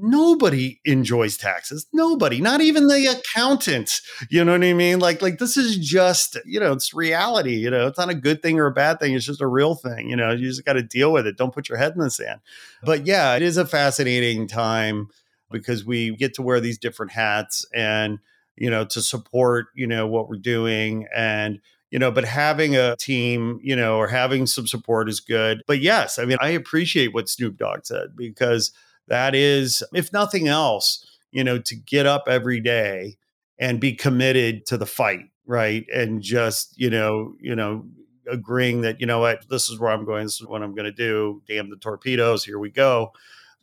[0.00, 1.86] nobody enjoys taxes.
[1.92, 4.00] Nobody not even the accountant.
[4.30, 4.98] You know what i mean?
[4.98, 7.86] Like like this is just you know it's reality you know?
[7.86, 9.14] It's not a good thing or a bad thing.
[9.14, 10.30] It's just a real thing you know?
[10.32, 11.36] You just got to deal with it.
[11.36, 12.40] Don't put your head in the sand.
[12.82, 15.08] But yeah it is a fascinating time
[15.50, 18.18] because we get to wear these different hats and
[18.56, 22.96] you know to support you know what we're doing and you know, but having a
[22.96, 25.62] team, you know, or having some support is good.
[25.66, 28.72] But yes, I mean, I appreciate what Snoop Dogg said because
[29.08, 33.16] that is, if nothing else, you know, to get up every day
[33.58, 35.86] and be committed to the fight, right?
[35.94, 37.86] And just, you know, you know,
[38.28, 40.84] agreeing that, you know what, this is where I'm going, this is what I'm going
[40.86, 41.42] to do.
[41.46, 43.12] Damn the torpedoes, here we go.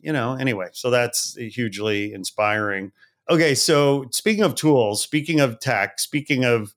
[0.00, 2.92] You know, anyway, so that's hugely inspiring.
[3.30, 6.74] Okay, so speaking of tools, speaking of tech, speaking of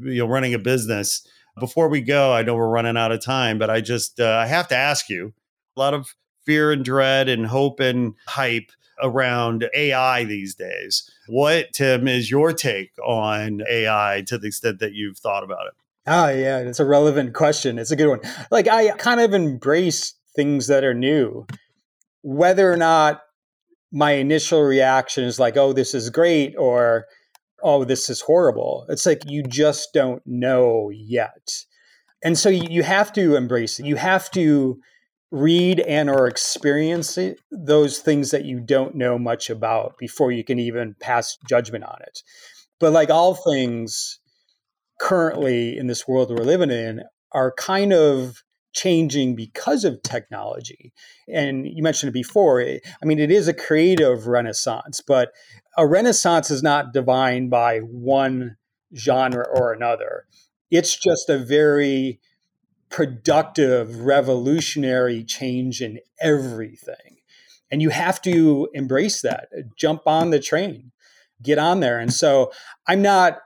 [0.00, 1.26] you know running a business,
[1.58, 4.46] before we go, I know we're running out of time, but I just uh, I
[4.46, 5.32] have to ask you.
[5.76, 6.14] A lot of
[6.48, 8.72] fear and dread and hope and hype
[9.02, 11.10] around AI these days.
[11.26, 15.74] What, Tim, is your take on AI to the extent that you've thought about it?
[16.06, 17.78] Oh, yeah, it's a relevant question.
[17.78, 18.20] It's a good one.
[18.50, 21.46] Like, I kind of embrace things that are new,
[22.22, 23.20] whether or not
[23.92, 27.04] my initial reaction is like, oh, this is great, or
[27.62, 28.86] oh, this is horrible.
[28.88, 31.66] It's like you just don't know yet.
[32.24, 33.84] And so you have to embrace it.
[33.84, 34.80] You have to
[35.30, 40.42] read and or experience it, those things that you don't know much about before you
[40.42, 42.22] can even pass judgment on it.
[42.80, 44.20] But like all things
[45.00, 47.02] currently in this world we're living in
[47.32, 50.92] are kind of changing because of technology.
[51.32, 52.60] And you mentioned it before.
[52.62, 55.32] I mean, it is a creative renaissance, but
[55.76, 58.56] a renaissance is not defined by one
[58.96, 60.26] genre or another.
[60.70, 62.20] It's just a very
[62.90, 67.18] productive, revolutionary change in everything.
[67.70, 70.92] And you have to embrace that, jump on the train,
[71.42, 71.98] get on there.
[71.98, 72.50] And so
[72.86, 73.38] I'm not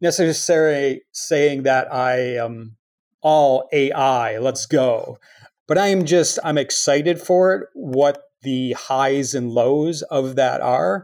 [0.00, 2.76] necessarily saying that I am
[3.22, 5.18] all AI, let's go.
[5.66, 10.60] But I am just, I'm excited for it, what the highs and lows of that
[10.60, 11.02] are.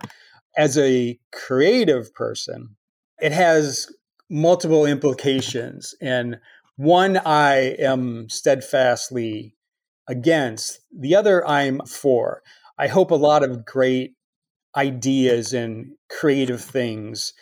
[0.57, 2.77] As a creative person,
[3.21, 3.89] it has
[4.31, 5.95] multiple implications.
[6.01, 6.39] And
[6.77, 9.55] one I am steadfastly
[10.09, 12.43] against, the other I'm for.
[12.79, 14.15] I hope a lot of great
[14.77, 17.33] ideas and creative things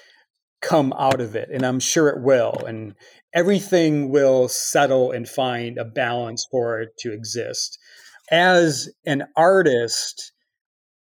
[0.60, 2.64] come out of it, and I'm sure it will.
[2.66, 2.94] And
[3.34, 7.78] everything will settle and find a balance for it to exist.
[8.30, 10.32] As an artist,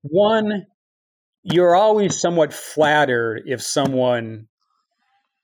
[0.03, 0.67] one,
[1.43, 4.47] you're always somewhat flattered if someone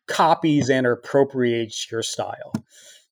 [0.09, 2.53] copies and appropriates your style.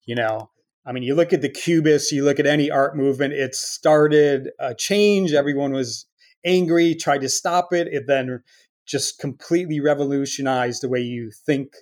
[0.07, 0.51] You know,
[0.87, 4.51] I mean, you look at the Cubists, you look at any art movement, it started
[4.59, 5.33] a change.
[5.33, 6.07] Everyone was
[6.45, 7.89] angry, tried to stop it.
[7.89, 8.43] It then
[8.87, 11.73] just completely revolutionized the way you think,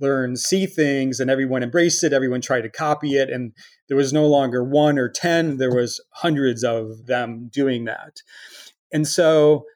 [0.00, 2.14] learn, see things, and everyone embraced it.
[2.14, 3.28] Everyone tried to copy it.
[3.28, 3.52] And
[3.88, 8.22] there was no longer one or 10, there was hundreds of them doing that.
[8.92, 9.66] And so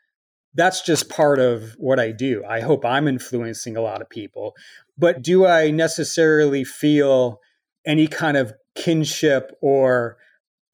[0.54, 2.42] that's just part of what I do.
[2.48, 4.54] I hope I'm influencing a lot of people.
[4.98, 7.40] But do I necessarily feel
[7.86, 10.16] any kind of kinship or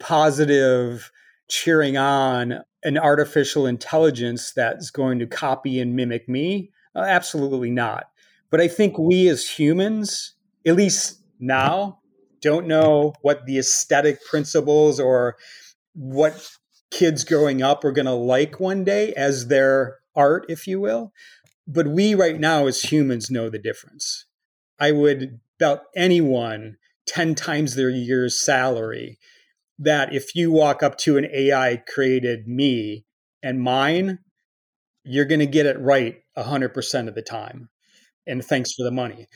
[0.00, 1.10] positive
[1.48, 6.70] cheering on an artificial intelligence that's going to copy and mimic me?
[6.94, 8.08] Uh, absolutely not.
[8.50, 10.34] But I think we as humans,
[10.66, 12.00] at least now,
[12.40, 15.36] don't know what the aesthetic principles or
[15.94, 16.48] what
[16.97, 21.12] kids growing up are going to like one day as their art, if you will.
[21.68, 24.24] But we right now as humans know the difference.
[24.80, 29.18] I would bet anyone 10 times their year's salary
[29.78, 33.05] that if you walk up to an AI created me
[33.42, 34.20] and mine,
[35.05, 37.68] you're going to get it right 100% of the time.
[38.26, 39.26] And thanks for the money.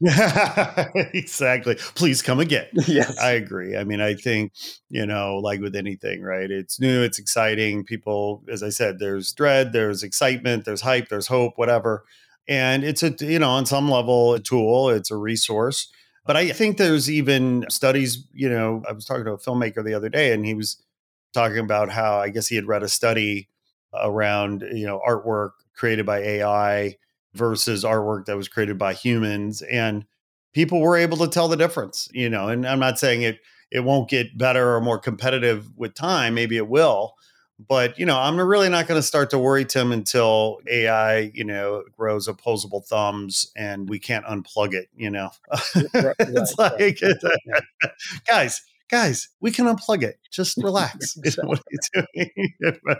[1.14, 1.74] exactly.
[1.94, 2.66] Please come again.
[2.86, 3.16] Yes.
[3.18, 3.76] I agree.
[3.76, 4.52] I mean, I think,
[4.88, 6.50] you know, like with anything, right?
[6.50, 7.84] It's new, it's exciting.
[7.84, 12.04] People, as I said, there's dread, there's excitement, there's hype, there's hope, whatever.
[12.48, 15.90] And it's a, you know, on some level, a tool, it's a resource.
[16.26, 19.94] But I think there's even studies, you know, I was talking to a filmmaker the
[19.94, 20.82] other day and he was
[21.32, 23.48] talking about how I guess he had read a study
[23.94, 26.96] around, you know, artwork created by AI
[27.36, 30.04] versus artwork that was created by humans and
[30.52, 33.80] people were able to tell the difference, you know, and I'm not saying it it
[33.80, 37.16] won't get better or more competitive with time, maybe it will,
[37.58, 41.44] but you know, I'm really not going to start to worry Tim until AI, you
[41.44, 44.88] know, grows opposable thumbs and we can't unplug it.
[44.94, 45.30] You know,
[45.94, 47.62] right, it's right, like, right.
[48.28, 50.18] guys, guys, we can unplug it.
[50.30, 51.16] Just relax.
[51.42, 51.62] what are
[51.94, 52.96] you doing?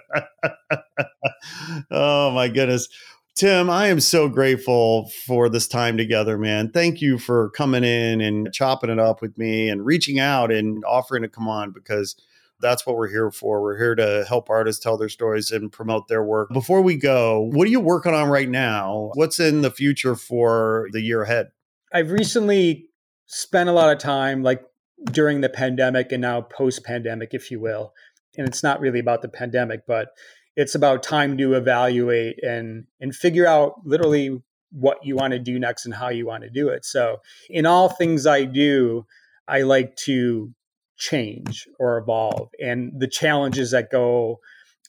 [1.91, 2.89] oh my goodness.
[3.37, 6.71] Tim, I am so grateful for this time together, man.
[6.71, 10.83] Thank you for coming in and chopping it up with me and reaching out and
[10.87, 12.17] offering to come on because
[12.61, 13.61] that's what we're here for.
[13.61, 16.49] We're here to help artists tell their stories and promote their work.
[16.51, 19.11] Before we go, what are you working on right now?
[19.17, 21.51] What's in the future for the year ahead?
[21.93, 22.87] I've recently
[23.27, 24.65] spent a lot of time, like
[25.13, 27.93] during the pandemic and now post pandemic, if you will.
[28.39, 30.09] And it's not really about the pandemic, but
[30.57, 34.43] it's about time to evaluate and and figure out literally
[34.73, 36.85] what you want to do next and how you want to do it.
[36.85, 39.07] So, in all things I do,
[39.47, 40.53] I like to
[40.97, 44.41] change or evolve and the challenges that go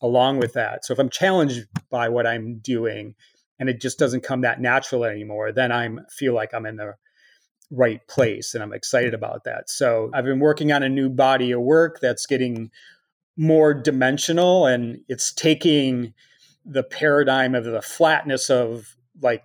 [0.02, 0.86] along with that.
[0.86, 3.16] So if I'm challenged by what I'm doing
[3.60, 6.96] and it just doesn't come that natural anymore, then I'm feel like I'm in the
[7.72, 9.70] right place and I'm excited about that.
[9.70, 12.72] So I've been working on a new body of work that's getting
[13.38, 16.14] more dimensional and it's taking
[16.66, 19.44] the paradigm of the flatness of like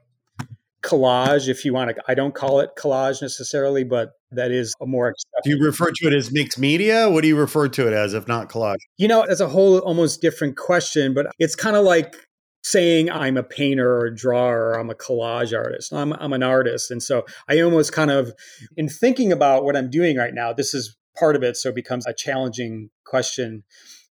[0.82, 4.86] collage if you want to i don't call it collage necessarily but that is a
[4.86, 5.14] more
[5.44, 7.10] do you refer to it as mixed media?
[7.10, 8.78] What do you refer to it as if not collage?
[8.96, 12.16] You know it's a whole almost different question but it's kind of like
[12.64, 16.44] saying i'm a painter or a drawer or i'm a collage artist I'm, I'm an
[16.44, 18.32] artist and so i almost kind of
[18.76, 21.74] in thinking about what i'm doing right now this is part of it so it
[21.74, 23.64] becomes a challenging question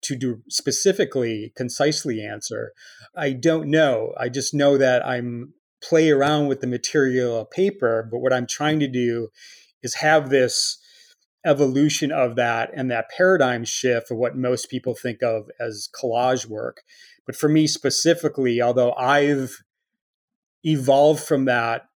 [0.02, 2.72] to do specifically concisely answer
[3.16, 8.08] i don't know i just know that i'm play around with the material of paper.
[8.10, 9.28] But what I'm trying to do
[9.82, 10.78] is have this
[11.44, 16.46] evolution of that and that paradigm shift of what most people think of as collage
[16.46, 16.82] work.
[17.26, 19.62] But for me specifically, although I've
[20.64, 21.88] evolved from that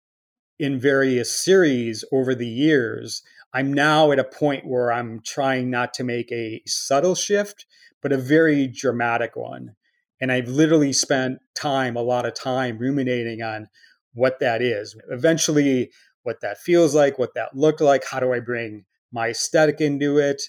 [0.58, 3.22] in various series over the years,
[3.56, 7.66] I'm now at a point where I'm trying not to make a subtle shift,
[8.02, 9.76] but a very dramatic one.
[10.20, 13.68] And I've literally spent time, a lot of time ruminating on
[14.14, 14.98] what that is.
[15.10, 15.90] Eventually,
[16.24, 18.84] what that feels like, what that looked like, how do I bring
[19.14, 20.42] my aesthetic into it?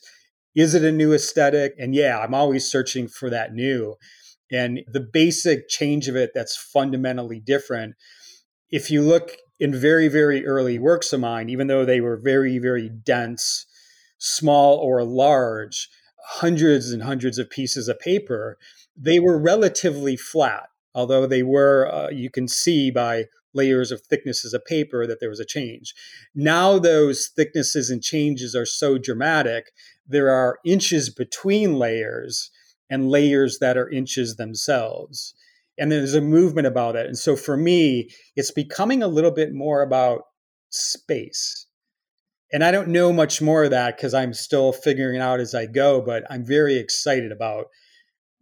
[0.57, 1.75] Is it a new aesthetic?
[1.79, 3.95] And yeah, I'm always searching for that new.
[4.51, 7.95] And the basic change of it that's fundamentally different.
[8.69, 12.59] If you look in very, very early works of mine, even though they were very,
[12.59, 13.67] very dense,
[14.19, 15.89] small or large,
[16.27, 18.59] hundreds and hundreds of pieces of paper,
[18.97, 24.53] they were relatively flat, although they were, uh, you can see by layers of thicknesses
[24.53, 25.95] of paper that there was a change.
[26.35, 29.73] Now, those thicknesses and changes are so dramatic,
[30.07, 32.51] there are inches between layers
[32.91, 35.35] and layers that are inches themselves.
[35.79, 37.07] And there's a movement about it.
[37.07, 40.22] And so for me, it's becoming a little bit more about
[40.70, 41.66] space.
[42.53, 45.55] And I don't know much more of that because I'm still figuring it out as
[45.55, 47.66] I go, but I'm very excited about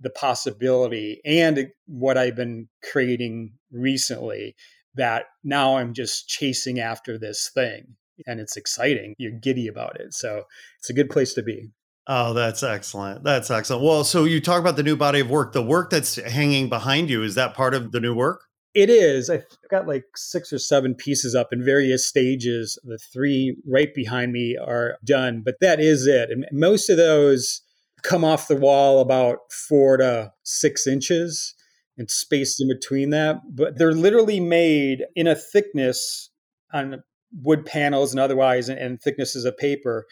[0.00, 4.54] the possibility and what I've been creating recently
[4.94, 9.14] that now I'm just chasing after this thing and it's exciting.
[9.18, 10.14] You're giddy about it.
[10.14, 10.44] So
[10.78, 11.70] it's a good place to be.
[12.06, 13.24] Oh, that's excellent.
[13.24, 13.82] That's excellent.
[13.82, 15.52] Well, so you talk about the new body of work.
[15.52, 18.42] The work that's hanging behind you, is that part of the new work?
[18.74, 19.30] It is.
[19.30, 22.78] I've got like six or seven pieces up in various stages.
[22.84, 26.30] The three right behind me are done, but that is it.
[26.30, 27.62] And most of those
[28.02, 31.54] come off the wall about four to six inches
[31.96, 33.40] and spaced in between that.
[33.48, 36.30] But they're literally made in a thickness
[36.72, 37.02] on
[37.42, 40.06] wood panels and otherwise, and, and thicknesses of paper.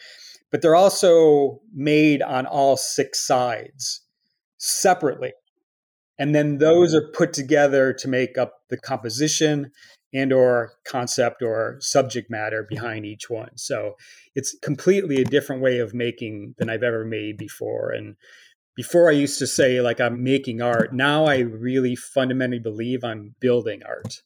[0.53, 4.01] But they're also made on all six sides
[4.59, 5.33] separately.
[6.19, 9.71] And then those are put together to make up the composition
[10.13, 13.57] and or concept or subject matter behind each one.
[13.57, 13.95] So
[14.35, 17.89] it's completely a different way of making than I've ever made before.
[17.89, 18.15] And
[18.75, 20.93] before I used to say like I'm making art.
[20.93, 24.21] Now I really fundamentally believe I'm building art,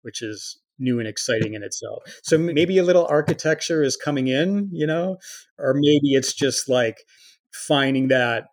[0.00, 2.02] which is new and exciting in itself.
[2.22, 5.18] So maybe a little architecture is coming in, you know,
[5.58, 7.04] or maybe it's just like
[7.52, 8.46] finding that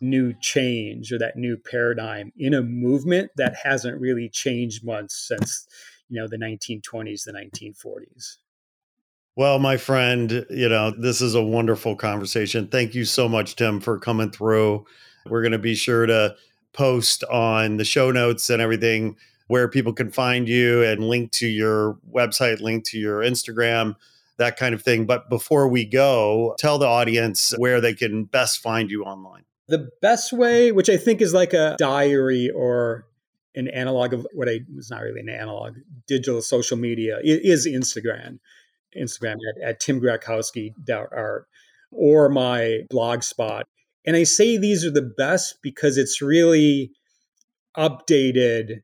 [0.00, 5.66] new change or that new paradigm in a movement that hasn't really changed much since,
[6.08, 8.36] you know, the 1920s, the 1940s.
[9.36, 12.66] Well, my friend, you know, this is a wonderful conversation.
[12.66, 14.84] Thank you so much, Tim, for coming through.
[15.26, 16.34] We're going to be sure to
[16.72, 19.16] post on the show notes and everything
[19.48, 23.96] where people can find you and link to your website, link to your Instagram,
[24.36, 25.04] that kind of thing.
[25.04, 29.44] But before we go, tell the audience where they can best find you online.
[29.66, 33.06] The best way, which I think is like a diary or
[33.54, 35.76] an analog of what I was not really an analog,
[36.06, 38.38] digital social media, is Instagram.
[38.96, 41.46] Instagram at, at timgratkowski.art
[41.90, 43.66] or my blog spot.
[44.06, 46.92] And I say these are the best because it's really
[47.76, 48.80] updated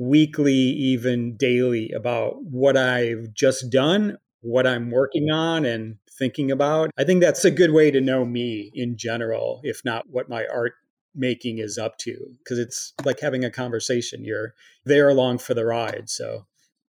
[0.00, 5.38] weekly, even daily about what I've just done, what I'm working mm-hmm.
[5.38, 6.90] on and thinking about.
[6.96, 10.46] I think that's a good way to know me in general, if not what my
[10.46, 10.72] art
[11.14, 14.24] making is up to, because it's like having a conversation.
[14.24, 14.54] You're
[14.86, 16.08] there along for the ride.
[16.08, 16.46] So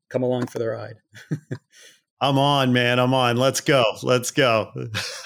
[0.08, 0.96] come along for the ride.
[2.24, 2.98] I'm on, man.
[2.98, 3.36] I'm on.
[3.36, 3.84] Let's go.
[4.02, 4.72] Let's go.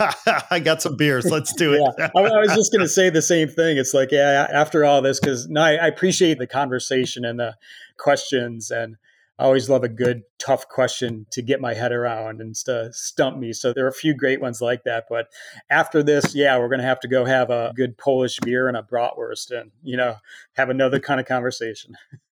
[0.50, 1.26] I got some beers.
[1.26, 1.82] Let's do it.
[1.96, 2.10] yeah.
[2.16, 3.78] I, I, was just going to say the same thing.
[3.78, 7.54] It's like, yeah, after all this, because no, I, I, appreciate the conversation and the
[7.98, 8.72] questions.
[8.72, 8.96] And
[9.38, 13.38] I always love a good, tough question to get my head around and to stump
[13.38, 13.52] me.
[13.52, 15.04] So there are a few great ones like that.
[15.08, 15.28] But
[15.70, 18.76] after this, yeah, we're going to have to go have a good Polish beer and
[18.76, 20.16] a bratwurst and, you know,
[20.54, 21.96] have another kind of conversation.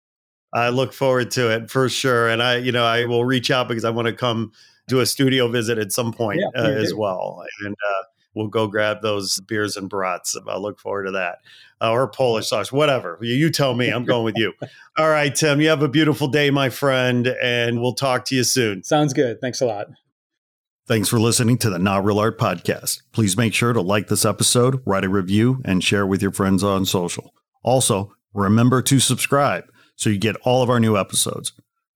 [0.54, 2.28] I look forward to it for sure.
[2.28, 4.52] And I, you know, I will reach out because I want to come
[4.88, 7.44] do a studio visit at some point yeah, uh, as well.
[7.64, 8.04] And uh,
[8.36, 10.36] we'll go grab those beers and brats.
[10.48, 11.40] I look forward to that.
[11.82, 13.18] Uh, or Polish sauce, whatever.
[13.22, 13.90] You, you tell me.
[13.90, 14.54] I'm going with you.
[14.98, 18.44] All right, Tim, you have a beautiful day, my friend, and we'll talk to you
[18.44, 18.84] soon.
[18.84, 19.42] Sounds good.
[19.42, 19.88] Thanks a lot.
[20.88, 23.02] Thanks for listening to the Not Real Art Podcast.
[23.14, 26.64] Please make sure to like this episode, write a review, and share with your friends
[26.64, 27.34] on social.
[27.64, 29.64] Also, remember to subscribe
[29.96, 31.54] so you get all of our new episodes.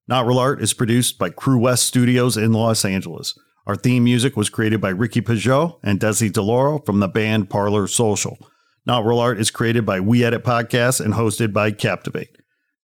[0.08, 3.38] Not Real Art is produced by Crewest Studios in Los Angeles.
[3.66, 7.88] Our theme music was created by Ricky Pajot and Desi DeLauro from the band Parlor
[7.88, 8.38] Social.
[8.86, 12.38] Not Real Art is created by We Edit Podcasts and hosted by Captivate.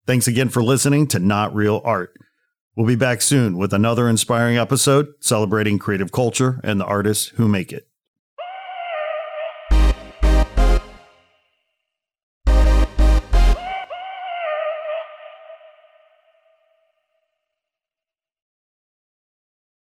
[0.07, 2.15] Thanks again for listening to Not Real Art.
[2.75, 7.47] We'll be back soon with another inspiring episode celebrating creative culture and the artists who
[7.47, 7.90] make it.